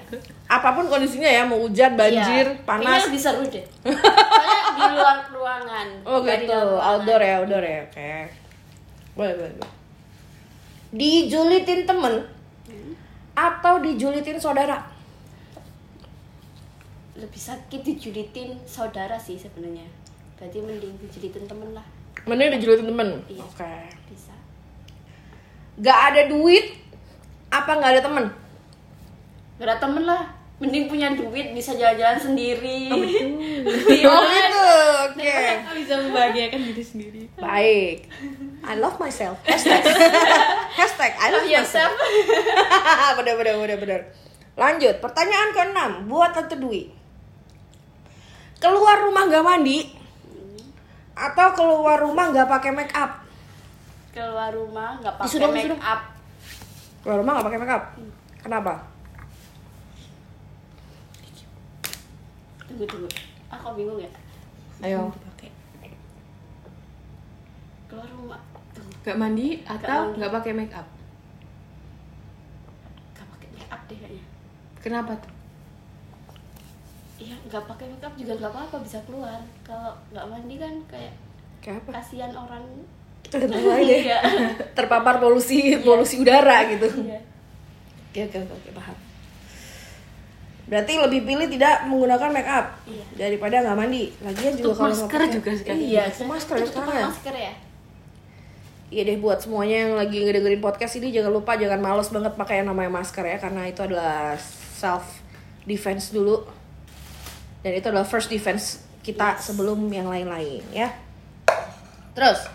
[0.51, 2.65] Apa pun kondisinya ya, mau hujan, banjir, Iya.
[2.67, 3.07] Kayaknya panas.
[3.09, 3.65] lebih seru deh.
[3.87, 5.87] Soalnya di luar ruangan.
[6.05, 8.13] Oh gitu, outdoor ya, outdoor ya, oke.
[9.17, 9.75] Boleh, boleh, boleh.
[10.91, 12.15] Dijulitin temen
[13.39, 14.83] atau dijulitin saudara?
[17.21, 19.85] Lebih sakit dijulitin saudara sih sebenarnya.
[20.41, 21.85] Berarti mending dijulitin temen lah.
[22.25, 23.09] Mending dijulitin temen.
[23.29, 23.45] Iya.
[23.45, 23.75] Oke.
[24.09, 24.33] Bisa.
[25.81, 26.81] Gak ada duit,
[27.53, 28.25] apa nggak ada temen?
[29.61, 30.23] Gak ada temen lah.
[30.61, 32.93] Mending punya duit bisa jalan-jalan sendiri.
[32.93, 33.01] Oh
[34.33, 34.69] gitu,
[35.09, 35.37] oke.
[35.73, 38.05] bisa membahagiakan diri sendiri Baik.
[38.61, 39.41] I love myself.
[39.45, 39.81] Hashtag.
[40.81, 41.93] Hashtag I love Iya, myself.
[43.21, 44.01] Bener bener bener bener.
[44.53, 46.93] Lanjut, pertanyaan keenam buat Tante Dwi.
[48.61, 49.79] Keluar rumah gak mandi
[51.17, 53.25] atau keluar rumah gak pakai make up?
[54.11, 55.81] Keluar rumah nggak pakai Disuruh, make disuruh.
[55.81, 56.01] up.
[57.01, 57.85] Keluar rumah gak pakai make up?
[58.41, 58.73] Kenapa?
[62.65, 63.09] Tunggu tunggu.
[63.51, 64.11] Aku bingung ya.
[64.81, 65.09] Ayo.
[67.87, 68.41] Keluar rumah.
[68.71, 68.93] Tunggu.
[69.03, 70.87] gak mandi atau nggak pakai make up
[73.13, 74.25] Gak pakai make up deh kayaknya.
[74.79, 75.30] kenapa tuh
[77.51, 79.37] nggak pakai make up juga nggak apa-apa bisa keluar.
[79.61, 81.13] Kalau nggak mandi kan kayak
[81.59, 81.91] Kayak apa?
[81.99, 82.65] kasihan orang.
[83.31, 84.19] Iya.
[84.77, 86.87] Terpapar polusi polusi udara gitu.
[87.05, 87.21] Iya.
[88.09, 88.97] Oke oke oke oke, paham.
[90.67, 93.05] Berarti lebih pilih tidak menggunakan make up Iya.
[93.19, 94.15] daripada nggak mandi.
[94.21, 95.83] Lagian juga kalau masker pakai- juga sekali.
[95.89, 97.07] Iya, masker ya Tetep sekarang ya.
[97.07, 97.53] Masker ya.
[98.91, 102.59] Iya deh buat semuanya yang lagi ngedengerin podcast ini jangan lupa jangan males banget pakai
[102.59, 104.35] yang namanya masker ya karena itu adalah
[104.75, 105.23] self
[105.65, 106.43] defense dulu.
[107.61, 110.89] Dan itu adalah first defense kita sebelum yang lain-lain ya.
[112.17, 112.49] Terus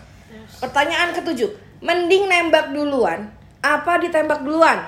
[0.58, 1.50] pertanyaan ketujuh,
[1.82, 3.30] mending nembak duluan
[3.62, 4.78] apa ditembak duluan?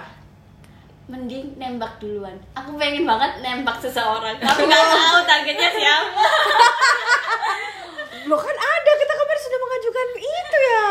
[1.08, 2.36] Mending nembak duluan.
[2.52, 4.36] Aku pengen banget nembak seseorang.
[4.38, 6.22] Tapi nggak tahu targetnya siapa.
[8.28, 10.88] Loh kan ada kita kemarin sudah mengajukan itu ya.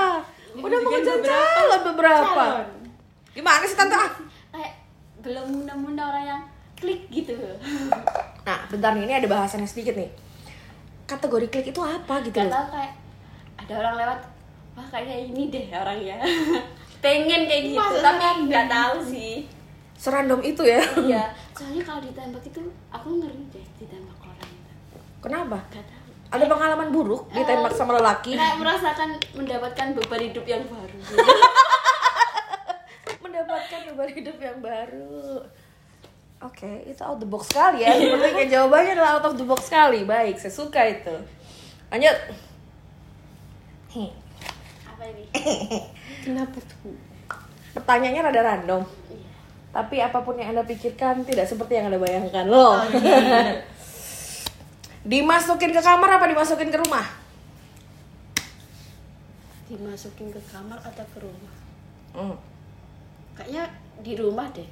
[0.58, 2.26] Udah Mengajukan calon beberapa.
[2.34, 2.68] Calon.
[3.38, 3.94] Gimana sih tante?
[3.94, 4.10] Ah,
[4.50, 4.74] Kayak
[5.22, 6.42] belum nemu orang yang
[6.78, 7.34] klik gitu.
[8.46, 10.14] Nah, bentar nih, ini ada bahasannya sedikit nih.
[11.10, 12.54] Kategori klik itu apa gitu Gak loh?
[12.54, 12.94] tahu kayak
[13.58, 14.20] ada orang lewat.
[14.78, 16.18] Wah kayaknya ini deh orangnya.
[16.98, 19.34] pengen kayak gitu Masa tapi nggak tahu sih.
[19.98, 20.82] Serandom itu ya.
[21.02, 21.26] Iya.
[21.58, 22.62] Soalnya kalau ditembak itu
[22.94, 24.74] aku ngeri deh ditembak orang itu.
[25.22, 25.58] Kenapa?
[25.74, 26.06] Gak tahu.
[26.28, 28.36] Ada pengalaman buruk ditembak sama lelaki?
[28.36, 30.98] Kayak merasakan mendapatkan beban hidup yang baru.
[33.24, 35.42] Mendapatkan beban hidup yang baru.
[36.38, 37.98] Oke, itu out the box sekali ya.
[37.98, 40.06] Sepertinya jawabannya adalah out of the box sekali.
[40.06, 41.16] Baik, saya suka itu.
[41.90, 42.18] Lanjut.
[44.86, 45.26] Apa ini?
[46.28, 46.94] kenapa tuh
[47.74, 48.82] pertanyaannya rada random.
[49.10, 49.30] Iya.
[49.74, 52.78] Tapi apa pun yang Anda pikirkan tidak seperti yang Anda bayangkan loh.
[55.08, 57.08] Dimasukin ke kamar apa dimasukin ke rumah?
[59.72, 61.56] Dimasukin ke kamar atau ke rumah?
[62.12, 62.36] Hmm.
[63.40, 63.72] Kayaknya
[64.04, 64.68] di rumah deh.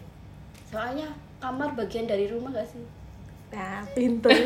[0.68, 1.08] Soalnya
[1.46, 2.82] kamar bagian dari rumah gak sih?
[3.54, 4.34] Nah, pinter.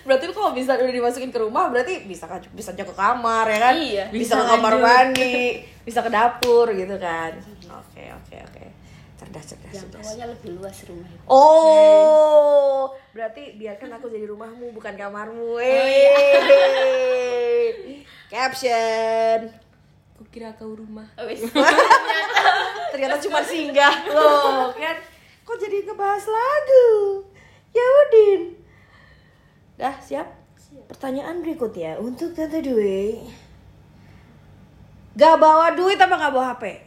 [0.00, 3.44] berarti lu kalau bisa udah dimasukin ke rumah berarti bisa kan bisa aja ke kamar
[3.46, 3.74] ya kan?
[3.74, 4.04] Iya.
[4.08, 4.82] Bisa, Bisa ke kamar lanjut.
[4.82, 5.34] mandi,
[5.80, 7.32] bisa ke dapur gitu kan.
[7.70, 8.64] Oke, oke, oke.
[9.16, 10.00] Cerdas, cerdas, Yang cerdas.
[10.00, 11.24] pokoknya lebih luas rumah itu.
[11.26, 15.58] Oh, berarti biarkan aku jadi rumahmu bukan kamarmu.
[15.60, 15.74] Eh.
[18.28, 19.38] Caption.
[20.16, 21.24] Kok kira kau rumah Oh.
[22.90, 24.96] Ternyata cuma singgah loh, kan?
[25.50, 26.86] Kok jadi ngebahas lagu?
[27.74, 28.54] Ya Udin.
[29.74, 30.30] Dah, siap?
[30.86, 33.18] Pertanyaan berikutnya untuk Tante Dwi.
[35.18, 36.86] Gak bawa duit apa gak bawa HP?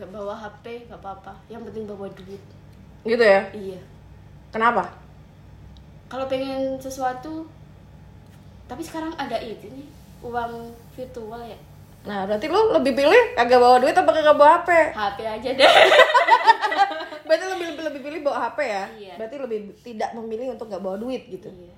[0.00, 1.36] Gak bawa HP, gak apa-apa.
[1.52, 2.40] Yang penting bawa duit.
[3.04, 3.52] Gitu ya?
[3.52, 3.84] Iya.
[4.48, 4.96] Kenapa?
[6.08, 7.44] Kalau pengen sesuatu,
[8.64, 9.84] tapi sekarang ada itu nih,
[10.24, 11.60] uang virtual ya.
[12.08, 14.68] Nah, berarti lu lebih pilih kagak bawa duit apa kagak bawa HP?
[14.96, 15.72] HP aja deh.
[17.26, 18.84] Berarti lebih lebih, lebih pilih bawa HP ya?
[18.94, 19.14] Iya.
[19.18, 21.50] Berarti lebih tidak memilih untuk gak bawa duit gitu.
[21.50, 21.74] iya.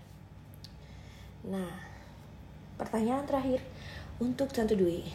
[1.49, 1.73] Nah,
[2.77, 3.65] pertanyaan terakhir
[4.19, 5.09] untuk Tante Dwi.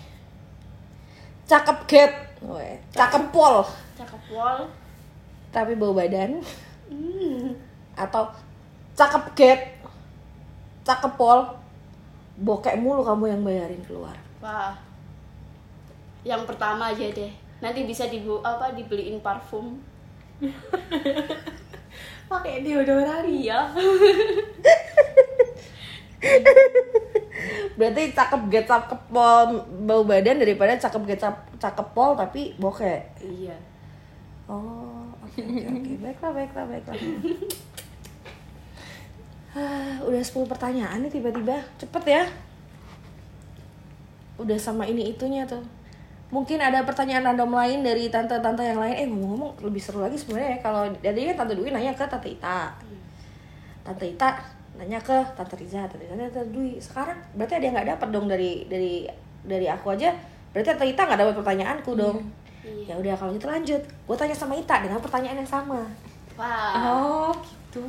[1.44, 3.62] Cakep get, Weh, cakep pol,
[3.94, 4.66] Cakep wall.
[5.52, 6.40] tapi bau badan,
[6.88, 7.54] Hmm.
[7.94, 8.32] atau
[8.96, 9.62] cakep get,
[10.82, 11.46] cakep pol,
[12.36, 14.16] bokek mulu kamu yang bayarin keluar.
[14.42, 14.74] Wah.
[16.24, 17.32] Yang pertama aja deh.
[17.60, 19.80] Nanti bisa dibu apa dibeliin parfum.
[22.32, 23.70] pakai deodoran Iya.
[27.74, 33.02] Berarti cakep get cakep pol bau badan daripada cakep get cap- cakep pol tapi bokeh.
[33.20, 33.58] iya
[34.44, 35.92] Oh, oke oke oke.
[36.04, 36.96] Baiklah, baiklah, baiklah.
[39.56, 41.64] Ah, udah 10 pertanyaan nih tiba-tiba.
[41.80, 42.24] Cepet ya.
[44.36, 45.64] Udah sama ini itunya tuh.
[46.34, 48.96] Mungkin ada pertanyaan random lain dari tante-tante yang lain.
[48.98, 52.26] Eh ngomong-ngomong lebih seru lagi sebenarnya ya kalau dari kan tante Dwi nanya ke tante
[52.26, 52.74] Ita.
[53.86, 54.30] Tante Ita
[54.74, 56.82] nanya ke tante Riza, tante Riza nanya ke tante Dwi.
[56.82, 59.06] Sekarang berarti ada yang nggak dapat dong dari dari
[59.46, 60.10] dari aku aja.
[60.50, 62.18] Berarti tante Ita nggak dapat pertanyaanku dong.
[62.64, 62.96] Ya Iya.
[62.96, 63.82] udah kalau gitu lanjut.
[64.08, 65.84] Gue tanya sama Ita dengan pertanyaan yang sama.
[66.34, 67.84] wah Oh, gitu.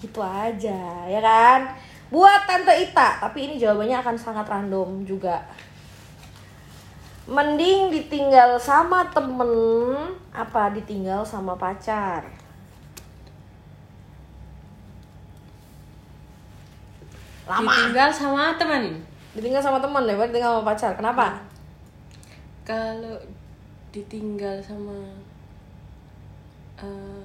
[0.00, 1.68] Gitu aja, ya kan?
[2.08, 5.44] Buat Tante Ita, tapi ini jawabannya akan sangat random juga.
[7.28, 9.52] Mending ditinggal sama temen
[10.32, 12.24] apa ditinggal sama pacar?
[17.44, 17.68] Lama.
[17.68, 19.04] Ditinggal sama teman.
[19.36, 20.92] Ditinggal sama temen daripada ditinggal sama pacar.
[20.96, 21.26] Kenapa?
[22.64, 23.20] Kalau
[23.92, 24.96] ditinggal sama
[26.80, 27.24] eh,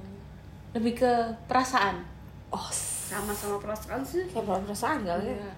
[0.75, 1.11] lebih ke
[1.47, 2.03] perasaan.
[2.51, 2.67] Oh,
[3.13, 5.51] sama-sama perasaan sih kayak perasaan gak ya?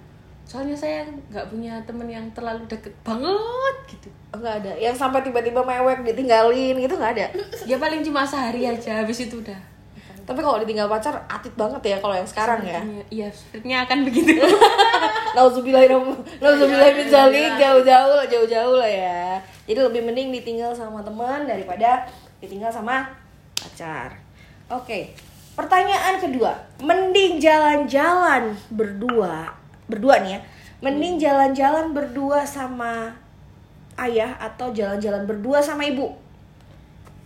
[0.45, 0.51] Iya.
[0.53, 1.01] Soalnya saya
[1.34, 4.10] nggak punya temen yang terlalu deket banget gitu.
[4.29, 4.71] Enggak ada.
[4.77, 7.27] Yang sampai tiba-tiba mewek ditinggalin gitu nggak ada.
[7.69, 9.58] Ya paling cuma sehari aja, habis itu udah.
[10.25, 12.81] Tapi kalau ditinggal pacar atit banget ya kalau yang sekarang ya.
[13.13, 14.34] Iya, sepertinya akan begitu.
[16.41, 19.38] Nauzubillahi min zalik jauh-jauh lah jauh-jauh lah ya.
[19.69, 22.10] Jadi lebih mending ditinggal sama teman daripada
[22.41, 23.05] ditinggal sama
[23.53, 24.17] pacar.
[24.69, 25.13] Oke.
[25.55, 26.51] Pertanyaan kedua,
[26.84, 29.47] mending jalan-jalan berdua,
[29.87, 30.39] berdua nih ya.
[30.83, 33.09] Mending jalan-jalan berdua sama
[33.95, 36.11] ayah atau jalan-jalan berdua sama ibu.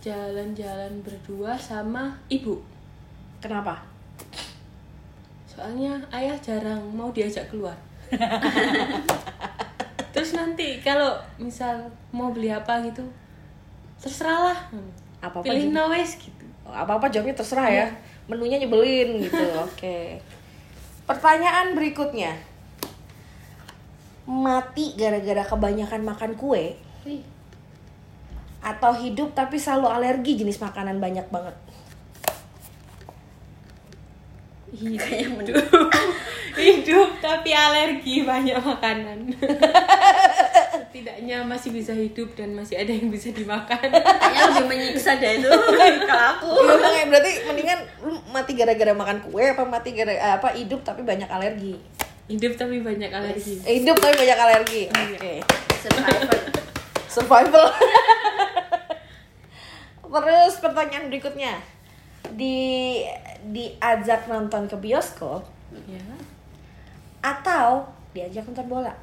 [0.00, 2.56] Jalan-jalan berdua sama ibu.
[3.42, 3.84] Kenapa?
[5.44, 7.76] Soalnya ayah jarang mau diajak keluar.
[10.14, 13.04] Terus nanti kalau misal mau beli apa gitu,
[14.00, 14.58] terserah lah.
[15.20, 15.76] Apa-apa Pilih juga.
[15.84, 16.46] noise gitu.
[16.70, 17.86] apa-apa jawabnya terserah ya
[18.30, 19.98] menunya nyebelin gitu oke
[21.10, 22.38] pertanyaan berikutnya
[24.30, 27.26] mati gara-gara kebanyakan makan kue Wih,
[28.62, 31.56] atau hidup tapi selalu alergi jenis makanan banyak banget
[34.70, 35.90] Hidup.
[36.60, 39.34] Hidup tapi alergi banyak makanan.
[40.90, 43.90] Setidaknya masih bisa hidup dan masih ada yang bisa dimakan.
[43.90, 45.50] kayaknya lebih menyiksa deh itu
[46.10, 50.54] kalau aku Iya makanya berarti mendingan lu mati gara-gara makan kue apa mati gara apa
[50.54, 51.78] hidup tapi banyak alergi
[52.30, 53.58] Hidup tapi banyak alergi.
[53.66, 54.82] Hidup tapi banyak alergi.
[54.86, 55.42] Oke.
[55.82, 56.38] Survivor
[57.10, 57.66] survival.
[60.14, 61.58] Terus pertanyaan berikutnya.
[62.30, 63.02] Di
[63.50, 65.42] diajak nonton ke bioskop
[65.90, 66.02] Ya.
[67.18, 67.82] atau
[68.14, 68.94] diajak nonton bola?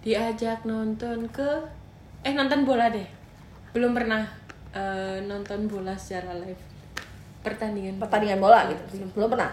[0.00, 1.48] Diajak nonton ke
[2.24, 3.04] eh nonton bola deh.
[3.76, 4.24] Belum pernah
[4.72, 6.64] eh, nonton bola secara live.
[7.44, 8.00] Pertandingan.
[8.00, 8.82] pertandingan bola gitu.
[8.96, 9.52] Belum belum pernah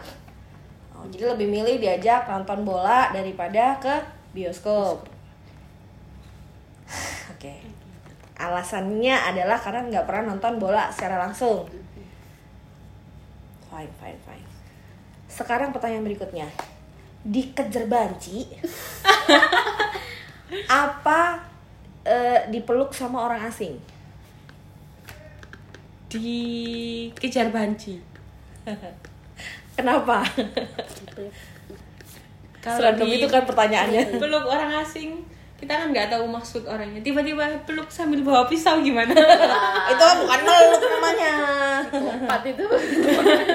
[1.11, 3.95] jadi lebih milih diajak nonton bola daripada ke
[4.35, 5.05] bioskop.
[7.33, 7.55] Oke.
[8.35, 11.65] Alasannya adalah karena nggak pernah nonton bola secara langsung.
[13.71, 14.47] Fine fine fine.
[15.31, 16.47] Sekarang pertanyaan berikutnya.
[17.25, 18.45] Dikejar banci
[20.69, 21.41] apa
[22.05, 23.81] eh, dipeluk sama orang asing?
[26.05, 27.97] Dikejar banci.
[29.75, 30.23] kenapa?
[32.65, 34.03] Kalau seragam di- itu kan pertanyaannya.
[34.21, 35.21] Peluk orang asing
[35.55, 36.99] kita kan nggak tahu maksud orangnya.
[36.99, 39.15] Tiba-tiba peluk sambil bawa pisau gimana?
[39.91, 41.33] Itu bukan meluk namanya.
[41.95, 42.65] Empat itu.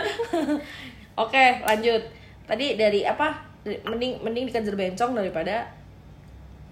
[1.23, 2.03] Oke lanjut.
[2.49, 3.37] Tadi dari apa?
[3.63, 5.69] Mending mending dikejar bencong daripada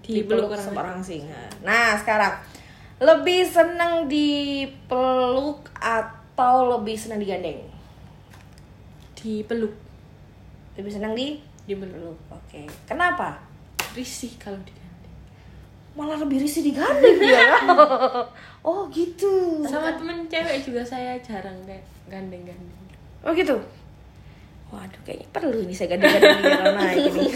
[0.01, 1.23] dipeluk Dipeluk orang sama orang asing.
[1.61, 2.33] Nah sekarang.
[2.99, 7.78] Lebih seneng dipeluk atau lebih seneng digandeng
[9.19, 9.75] dipeluk
[10.79, 13.37] lebih seneng di dipeluk oke kenapa
[13.93, 15.17] risih kalau digandeng
[15.93, 17.59] malah lebih risih digandeng ya
[18.67, 22.79] oh gitu sama temen cewek juga saya jarang kayak gandeng-gandeng
[23.19, 23.55] Oh gitu.
[24.69, 27.25] Waduh, kayaknya perlu ini saya gandeng-gandeng naik ini.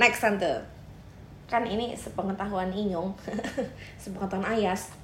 [0.00, 0.52] Next tante.
[1.50, 3.10] Kan ini sepengetahuan Inyong,
[4.02, 4.94] sepengetahuan Ayas.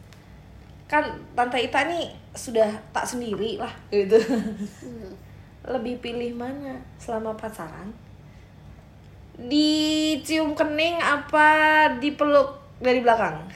[0.87, 1.03] Kan
[1.35, 4.19] tante Ita nih sudah tak sendiri lah gitu.
[5.75, 7.91] Lebih pilih mana selama pacaran?
[9.37, 11.49] Dicium kening apa
[11.99, 13.47] dipeluk dari belakang?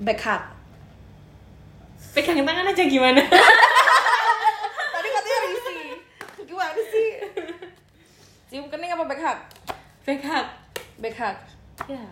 [0.00, 0.44] Back hug.
[2.10, 3.22] pegang tangan aja gimana
[4.94, 5.94] Tadi katanya risih.
[6.42, 7.08] Gimana sih?
[8.50, 9.38] Cium kening apa back hug?
[10.10, 10.46] back hug
[10.98, 11.36] back hug
[11.86, 12.02] ya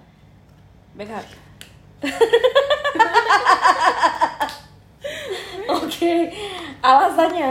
[0.94, 1.26] back hug
[5.78, 6.12] oke
[6.82, 7.50] alasannya?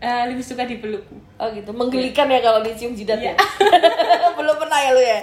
[0.00, 1.04] Eh, lebih suka dipeluk
[1.36, 3.32] oh gitu menggelikan ya kalau dicium jidat ya?
[3.32, 3.36] Iya.
[4.38, 5.20] belum pernah ya lu ya?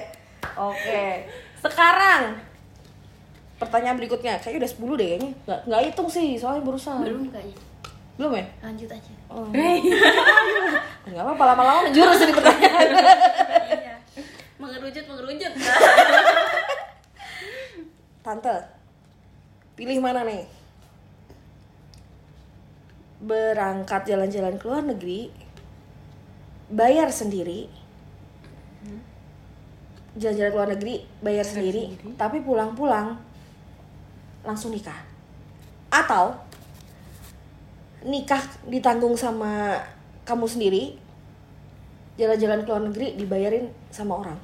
[0.54, 1.26] Oke
[1.62, 2.38] sekarang.
[3.58, 5.32] Pertanyaan berikutnya kayaknya udah 10 deh kayaknya.
[5.50, 7.58] Nggak nggak hitung sih soalnya berusaha belum kayaknya.
[8.18, 8.46] Belum ya?
[8.62, 9.14] Lanjut aja.
[9.30, 9.50] Oh.
[9.50, 9.82] Hey.
[11.10, 12.88] nggak apa-apa lama-lama menjurus ini pertanyaan.
[13.74, 13.96] Iya.
[14.62, 15.54] Mengerucut mengerucut
[18.28, 18.60] Tante,
[19.80, 20.44] pilih mana nih?
[23.24, 25.32] Berangkat jalan-jalan ke luar negeri,
[26.68, 27.72] bayar sendiri.
[30.20, 32.20] Jalan-jalan ke luar negeri, bayar sendiri, sendiri.
[32.20, 33.16] tapi pulang-pulang
[34.44, 35.08] langsung nikah.
[35.88, 36.36] Atau
[38.04, 39.80] nikah ditanggung sama
[40.28, 41.00] kamu sendiri,
[42.20, 44.40] jalan-jalan ke luar negeri dibayarin sama orang.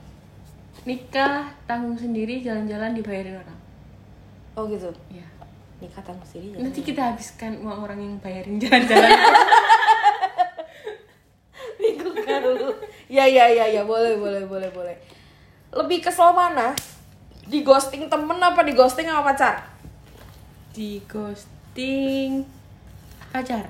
[0.83, 3.62] nikah tanggung sendiri jalan-jalan dibayarin orang
[4.53, 4.89] Oh gitu.
[5.09, 5.25] ya
[5.81, 6.61] Nikah tanggung sendiri.
[6.61, 9.11] nanti kita habiskan uang orang yang bayarin jalan-jalan
[11.81, 12.71] Bingung kan lu?
[13.11, 14.95] Ya ya ya ya boleh boleh boleh boleh.
[15.73, 16.71] Lebih kesel mana?
[17.43, 19.73] Di ghosting temen apa di ghosting sama pacar?
[20.73, 22.41] di ghosting
[23.29, 23.69] pacar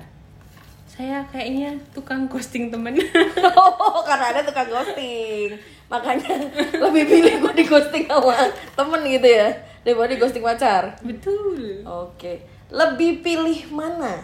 [0.88, 2.96] saya kayaknya tukang ghosting temen
[3.60, 5.52] oh karena ada tukang ghosting.
[5.90, 6.32] Makanya
[6.80, 9.52] lebih pilih gue di ghosting sama temen gitu ya
[9.84, 10.96] daripada di ghosting pacar.
[11.00, 12.40] betul Oke.
[12.72, 14.16] Lebih pilih mana?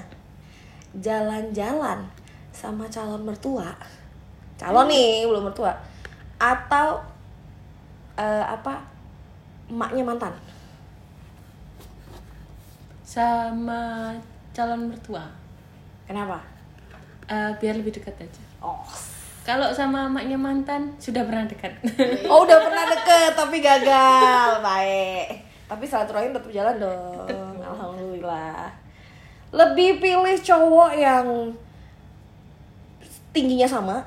[0.96, 2.02] Jalan-jalan
[2.50, 3.70] sama calon mertua.
[4.56, 5.70] Calon nih, belum mertua.
[6.34, 6.98] Atau
[8.16, 8.80] eh, apa?
[9.68, 10.34] Emaknya mantan.
[13.02, 14.14] sama
[14.50, 15.26] calon mertua
[16.06, 16.38] Kenapa?
[17.26, 18.86] Eh, biar lebih dekat aja Oh.
[19.40, 21.74] kalau sama emaknya mantan sudah pernah dekat
[22.28, 24.48] Oh, udah pernah deket tapi gagal.
[24.68, 25.49] Baik.
[25.70, 27.30] Tapi silaturahim tetap jalan dong.
[27.62, 28.74] Alhamdulillah.
[29.54, 31.26] Lebih pilih cowok yang
[33.30, 34.02] tingginya sama.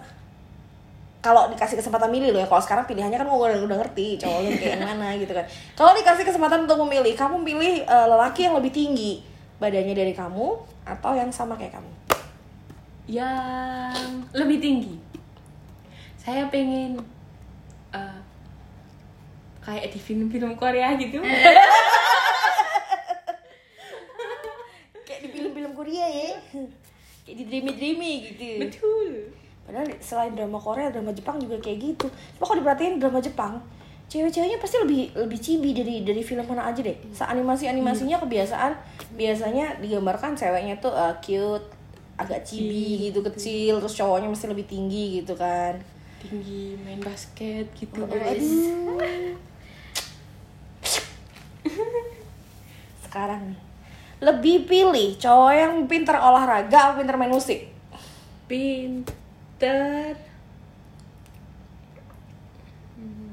[1.23, 2.47] Kalau dikasih kesempatan milih loh ya.
[2.51, 5.47] Kalau sekarang pilihannya kan gue udah, udah ngerti cowoknya kayak mana gitu kan.
[5.79, 9.23] Kalau dikasih kesempatan untuk memilih, kamu pilih eh, lelaki yang lebih tinggi
[9.63, 11.91] badannya dari kamu atau yang sama kayak kamu.
[13.03, 14.95] yang lebih tinggi
[16.23, 16.95] saya pengen
[19.63, 21.23] kayak di film-film Korea gitu
[25.07, 26.35] Kayak di film-film Korea ya.
[27.23, 28.49] Kayak di dreamy-dreamy gitu.
[28.67, 29.09] betul
[29.63, 32.07] Padahal selain drama Korea, drama Jepang juga kayak gitu.
[32.39, 33.63] Lo kalau diperhatiin drama Jepang,
[34.11, 36.99] cewek-ceweknya pasti lebih lebih cibi dari dari film mana aja deh.
[37.23, 38.75] Animasi animasinya kebiasaan
[39.15, 41.63] biasanya digambarkan ceweknya tuh uh, cute,
[42.19, 45.79] agak cibi gitu kecil, terus cowoknya mesti lebih tinggi gitu kan.
[46.23, 49.35] tinggi main basket gitu Aduh.
[53.13, 53.61] Sekarang nih,
[54.25, 57.69] lebih pilih cowok yang pinter olahraga atau pinter main musik?
[58.49, 60.17] pinter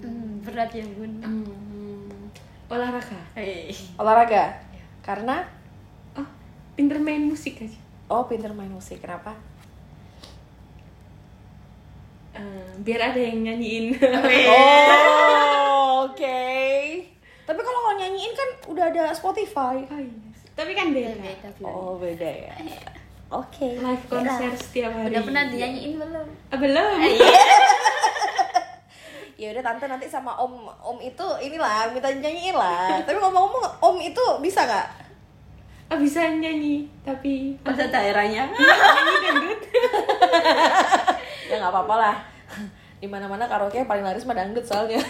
[0.00, 2.28] Hmm, berat ya bun hmm,
[2.68, 3.72] olahraga Hei.
[3.96, 4.60] Olahraga.
[5.00, 5.48] Karena
[6.16, 6.28] oh
[6.76, 7.80] pinter main musik aja
[8.12, 9.00] oh pinter main musik.
[9.00, 9.32] Kenapa?
[12.36, 13.96] Eh, biar ada yang nyanyiin
[14.52, 16.44] Oh, oke.
[17.50, 19.82] Tapi kalau nggak nyanyiin kan udah ada Spotify.
[19.82, 20.14] Oh, iya.
[20.52, 22.54] tapi kan beda beda beda Oh, beda ya.
[23.32, 23.74] Oke.
[23.76, 26.94] live konser setiap hari udah pernah dinyanyiin belum Ah, belum
[29.34, 33.00] Ya udah tante nanti sama om om itu inilah minta nyanyiin lah.
[33.00, 34.88] Tapi ngomong-ngomong om itu bisa nggak?
[35.90, 38.46] ah bisa nyanyi tapi pada daerahnya
[38.94, 39.60] nyanyi dangdut
[41.44, 42.16] Ya nggak apa-apa lah.
[42.96, 45.02] Di mana-mana karaoke yang paling laris mah dangdut soalnya.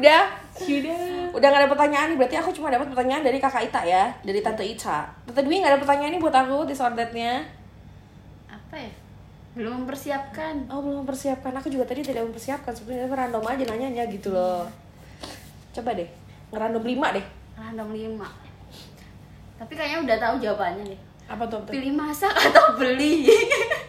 [0.00, 0.20] Udah,
[0.56, 0.98] sudah
[1.36, 2.16] udah nggak ada pertanyaan nih.
[2.16, 5.06] Berarti aku cuma dapat pertanyaan dari kakak Ita ya, dari tante Ica.
[5.28, 7.44] Tante Dwi nggak ada pertanyaan nih buat aku disordernya.
[8.48, 8.92] apa ya
[9.50, 11.50] belum mempersiapkan Oh belum mempersiapkan.
[11.58, 12.70] Aku juga tadi tidak mempersiapkan.
[12.70, 14.64] Sebenarnya random aja nanyanya gitu loh.
[15.74, 16.06] Coba deh,
[16.50, 17.26] ngerandom lima deh.
[17.54, 18.28] random lima
[19.60, 21.60] tapi kayaknya udah tahu jawabannya deh Apa tuh?
[21.68, 21.76] tuh?
[21.76, 23.28] pilih masak atau beli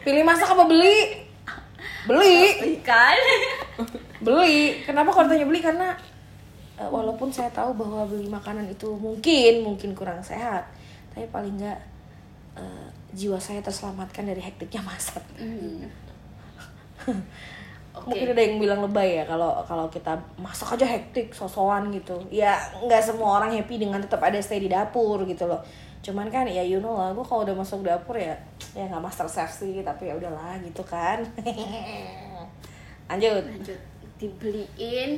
[0.03, 1.23] Pilih masak apa beli?
[2.11, 3.15] Beli, ikan
[4.21, 4.81] beli.
[4.85, 5.59] Kenapa kalau tanya beli?
[5.61, 5.93] Karena
[6.77, 10.65] eh, walaupun saya tahu bahwa beli makanan itu mungkin mungkin kurang sehat,
[11.13, 11.79] tapi paling nggak
[12.57, 15.23] eh, jiwa saya terselamatkan dari hektiknya masak.
[15.35, 15.89] Hmm.
[17.91, 18.07] Oke.
[18.07, 22.15] Mungkin ada yang bilang lebay ya kalau kalau kita masak aja hektik sosokan gitu.
[22.31, 25.59] Ya nggak semua orang happy dengan tetap ada stay di dapur gitu loh.
[26.01, 28.33] cuman kan ya you know lah gue kalau udah masuk dapur ya
[28.73, 31.21] ya nggak master chef sih tapi ya udahlah gitu kan
[33.09, 33.90] lanjut lanjut
[34.21, 35.17] dibeliin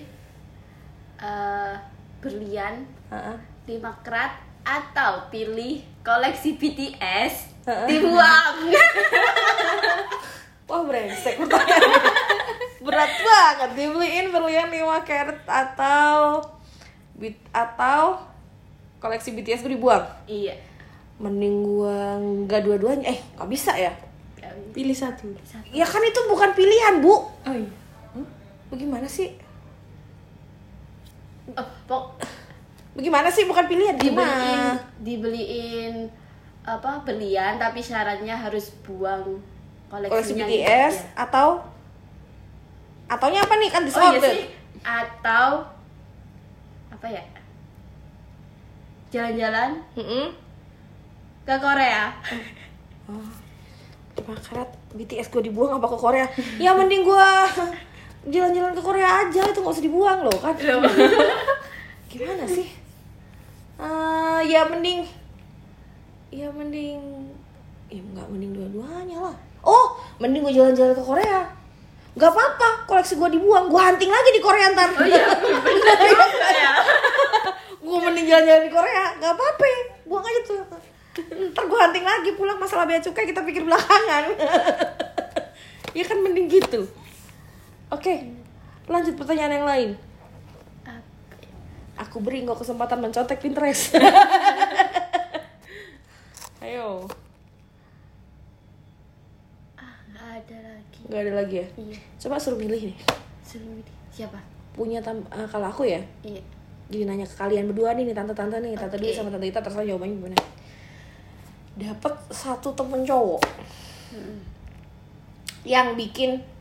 [1.20, 1.76] eh,
[2.24, 3.38] berlian Heeh.
[3.68, 7.88] lima kerat atau pilih koleksi BTS Heeh.
[7.92, 8.72] dibuang.
[10.72, 11.36] Wah brengsek
[12.84, 13.70] berat banget.
[13.76, 16.44] Dibeliin berlian 5 karat atau
[17.20, 18.20] bit atau
[19.04, 20.04] koleksi BTS gue dibuang?
[20.28, 20.56] Iya.
[21.20, 23.12] Mending gua nggak dua-duanya.
[23.12, 23.92] Eh nggak bisa ya?
[24.74, 25.30] Pilih satu.
[25.70, 27.14] ya kan itu bukan pilihan bu.
[27.22, 27.83] Oh iya.
[28.74, 29.30] Bagaimana sih?
[31.54, 32.18] Oh, pok.
[32.98, 33.46] Bagaimana sih?
[33.46, 34.82] Bukan pilihan dibeliin gimana?
[35.06, 35.96] Dibeliin
[36.64, 39.38] apa belian tapi syaratnya harus buang
[39.92, 41.24] koleksi koleksinya BTS gitu, ya.
[41.30, 41.48] atau
[43.06, 43.70] ataunya apa nih?
[43.70, 44.46] Kan oh iya sih.
[44.82, 45.48] Atau
[46.90, 47.24] apa ya?
[49.14, 50.34] Jalan-jalan Mm-mm.
[51.46, 52.10] ke Korea.
[54.18, 56.26] Lima karat BTS gue dibuang apa ke Korea?
[56.58, 57.46] Ya mending gua
[58.24, 60.56] jalan-jalan ke Korea aja itu nggak usah dibuang loh kan?
[62.12, 62.68] Gimana sih?
[63.74, 65.04] Eh, ya mending
[66.34, 67.30] ya mending
[67.92, 69.36] ya nggak mending dua-duanya lah.
[69.64, 71.42] Oh mending gue jalan-jalan ke Korea.
[72.14, 73.68] Nggak apa-apa koleksi gue dibuang.
[73.68, 74.90] Gue hunting lagi di Korea ntar.
[74.96, 76.74] Oh iya bener juga ya.
[77.84, 79.06] Gue mending jalan-jalan di Korea.
[79.20, 79.64] Nggak apa-apa
[80.08, 80.58] buang aja tuh.
[81.52, 84.24] Ntar gue hunting lagi pulang masalah bea cukai kita pikir belakangan.
[85.94, 86.90] Ya kan mending gitu
[87.94, 88.16] oke
[88.90, 89.92] lanjut pertanyaan yang lain.
[91.94, 93.94] Aku beri kau kesempatan mencontek Pinterest.
[96.66, 97.06] Ayo.
[99.78, 101.00] Ah nggak ada lagi.
[101.06, 101.68] Nggak ada lagi ya?
[101.78, 101.98] Iya.
[102.18, 102.98] Coba suruh milih nih.
[103.46, 103.86] Suruh milih.
[104.10, 104.42] siapa?
[104.74, 106.02] Punya tam eh, kalau aku ya?
[106.26, 106.42] Iya.
[106.90, 108.74] Jadi nanya ke kalian berdua nih nih tante-tante nih.
[108.74, 108.98] Tante.
[108.98, 110.38] Dwi sama tante Ita terserah jawabannya gimana.
[111.78, 113.42] Dapat satu temen cowok.
[115.66, 116.53] Yang bikin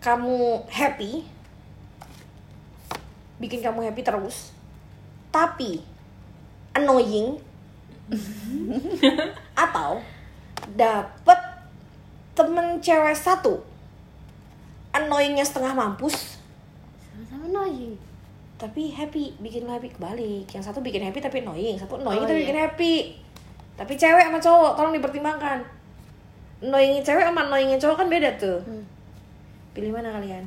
[0.00, 1.24] kamu happy
[3.40, 4.52] bikin kamu happy terus
[5.28, 5.84] tapi
[6.76, 7.36] annoying
[9.64, 10.00] atau
[10.74, 11.38] dapet
[12.34, 13.60] temen cewek satu
[14.90, 16.40] annoyingnya setengah mampus
[17.10, 17.94] sama-sama annoying.
[18.60, 20.44] tapi happy bikin lo happy kebalik.
[20.52, 22.42] Yang satu bikin happy tapi annoying satu annoying Oh, tapi iya.
[22.44, 22.94] bikin happy.
[23.76, 25.64] Tapi cewek sama cowok tolong dipertimbangkan.
[26.60, 28.60] Annoyingin cewek sama annoyingin cowok kan beda tuh.
[28.68, 28.84] Hmm.
[29.80, 30.44] Pilih mana kalian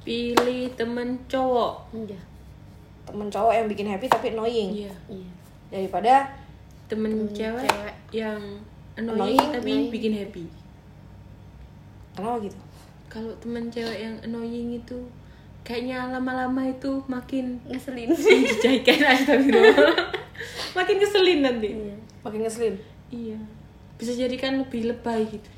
[0.00, 1.90] Pilih temen cowok.
[1.92, 2.16] iya
[3.02, 4.92] temen cowok yang bikin happy tapi annoying Iya.
[5.08, 5.30] iya
[5.68, 6.14] daripada
[6.86, 7.94] Temen Temen cewek, cewek.
[8.12, 8.40] yang
[8.94, 9.90] Annoying, annoying, tapi annoying.
[9.90, 10.44] bikin happy.
[12.12, 12.58] kenapa gitu
[13.08, 14.98] Kalau temen cewek yang annoying itu
[15.60, 19.76] kayaknya lama-lama itu makin ngeselin menjijikkan astagfirullah.
[20.76, 21.70] makin keselin nanti.
[21.74, 22.76] iya makin ngeselin
[23.08, 23.36] Iya.
[23.94, 25.48] Bisa jadi kan lebih lebay gitu.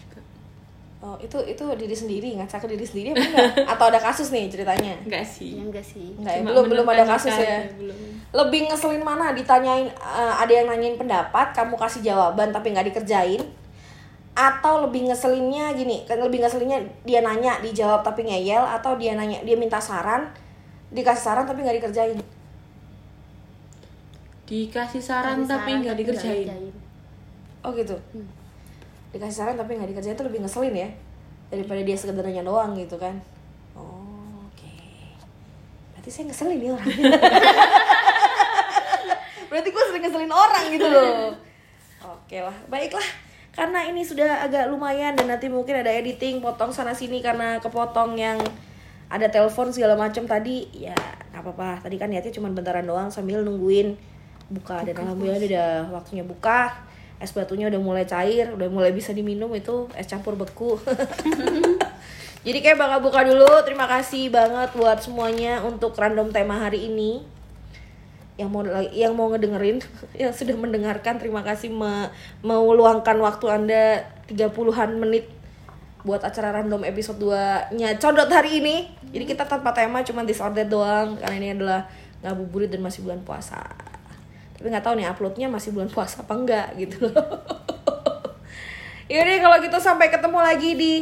[1.01, 4.53] Oh itu itu diri sendiri ngaca ke diri sendiri apa enggak atau ada kasus nih
[4.53, 5.57] ceritanya Enggak sih.
[5.57, 6.41] iya enggak sih enggak ya?
[6.45, 7.97] Cuma belum belum ada kasus aja, ya belum.
[8.37, 13.41] lebih ngeselin mana ditanyain eh, ada yang nanyain pendapat kamu kasih jawaban tapi nggak dikerjain
[14.31, 19.41] atau lebih ngeselinnya gini kan lebih ngeselinnya dia nanya dijawab tapi ngeyel atau dia nanya
[19.41, 20.29] dia minta saran
[20.93, 22.21] dikasih saran tapi nggak dikerjain
[24.45, 26.47] Dikasih saran Kasih tapi saran nggak dikerjain.
[27.63, 28.27] oh gitu Hmm.
[29.11, 30.89] Dikasih saran tapi nggak dikerjain itu lebih ngeselin ya
[31.51, 33.19] daripada dia sekedar nanya doang gitu kan.
[33.75, 34.71] Oh, oke.
[35.95, 36.87] Berarti saya ngeselin nih orang
[39.51, 41.35] berarti gue sering ngeselin orang gitu loh.
[42.07, 43.09] Oke lah baiklah.
[43.51, 48.15] Karena ini sudah agak lumayan dan nanti mungkin ada editing potong sana sini karena kepotong
[48.15, 48.39] yang
[49.11, 50.95] ada telepon segala macam tadi ya
[51.35, 51.83] nggak apa-apa.
[51.83, 53.99] Tadi kan niatnya cuma bentaran doang sambil nungguin
[54.55, 54.87] buka.
[54.87, 56.90] Dan alhamdulillah udah waktunya buka
[57.21, 60.81] es batunya udah mulai cair udah mulai bisa diminum itu es campur beku.
[62.47, 67.21] Jadi kayak bakal buka dulu terima kasih banget buat semuanya untuk random tema hari ini.
[68.41, 69.85] Yang mau yang mau ngedengerin
[70.25, 72.09] yang sudah mendengarkan terima kasih me-
[72.41, 73.85] meluangkan waktu anda
[74.33, 75.29] 30-an menit
[76.01, 78.89] buat acara random episode 2 nya Codot hari ini.
[79.13, 81.85] Jadi kita tanpa tema cuma disordered doang karena ini adalah
[82.25, 83.90] ngabuburit dan masih bulan puasa
[84.61, 87.17] tapi nggak tahu nih uploadnya masih bulan puasa apa enggak gitu loh
[89.11, 90.95] Yaudah kalau gitu sampai ketemu lagi di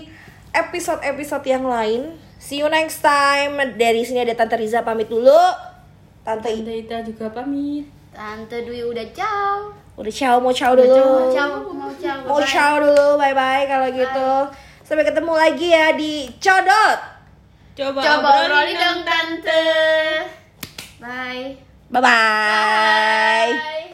[0.55, 5.35] episode-episode yang lain see you next time dari sini ada Tante Riza pamit dulu
[6.23, 7.85] Tante Tante Ita juga pamit.
[8.09, 10.95] tante Dwi udah ciao Udah ciao, mau ciao dulu.
[10.95, 12.47] mau ciao mau ciao Mau bye-bye.
[12.47, 14.31] ciao dulu, bye bye kalau gitu.
[14.87, 16.99] Sampai ketemu lagi ya di Codot.
[17.75, 19.65] Coba, coba obrolin dong tante
[20.99, 23.61] bye Bye bye.
[23.61, 23.89] bye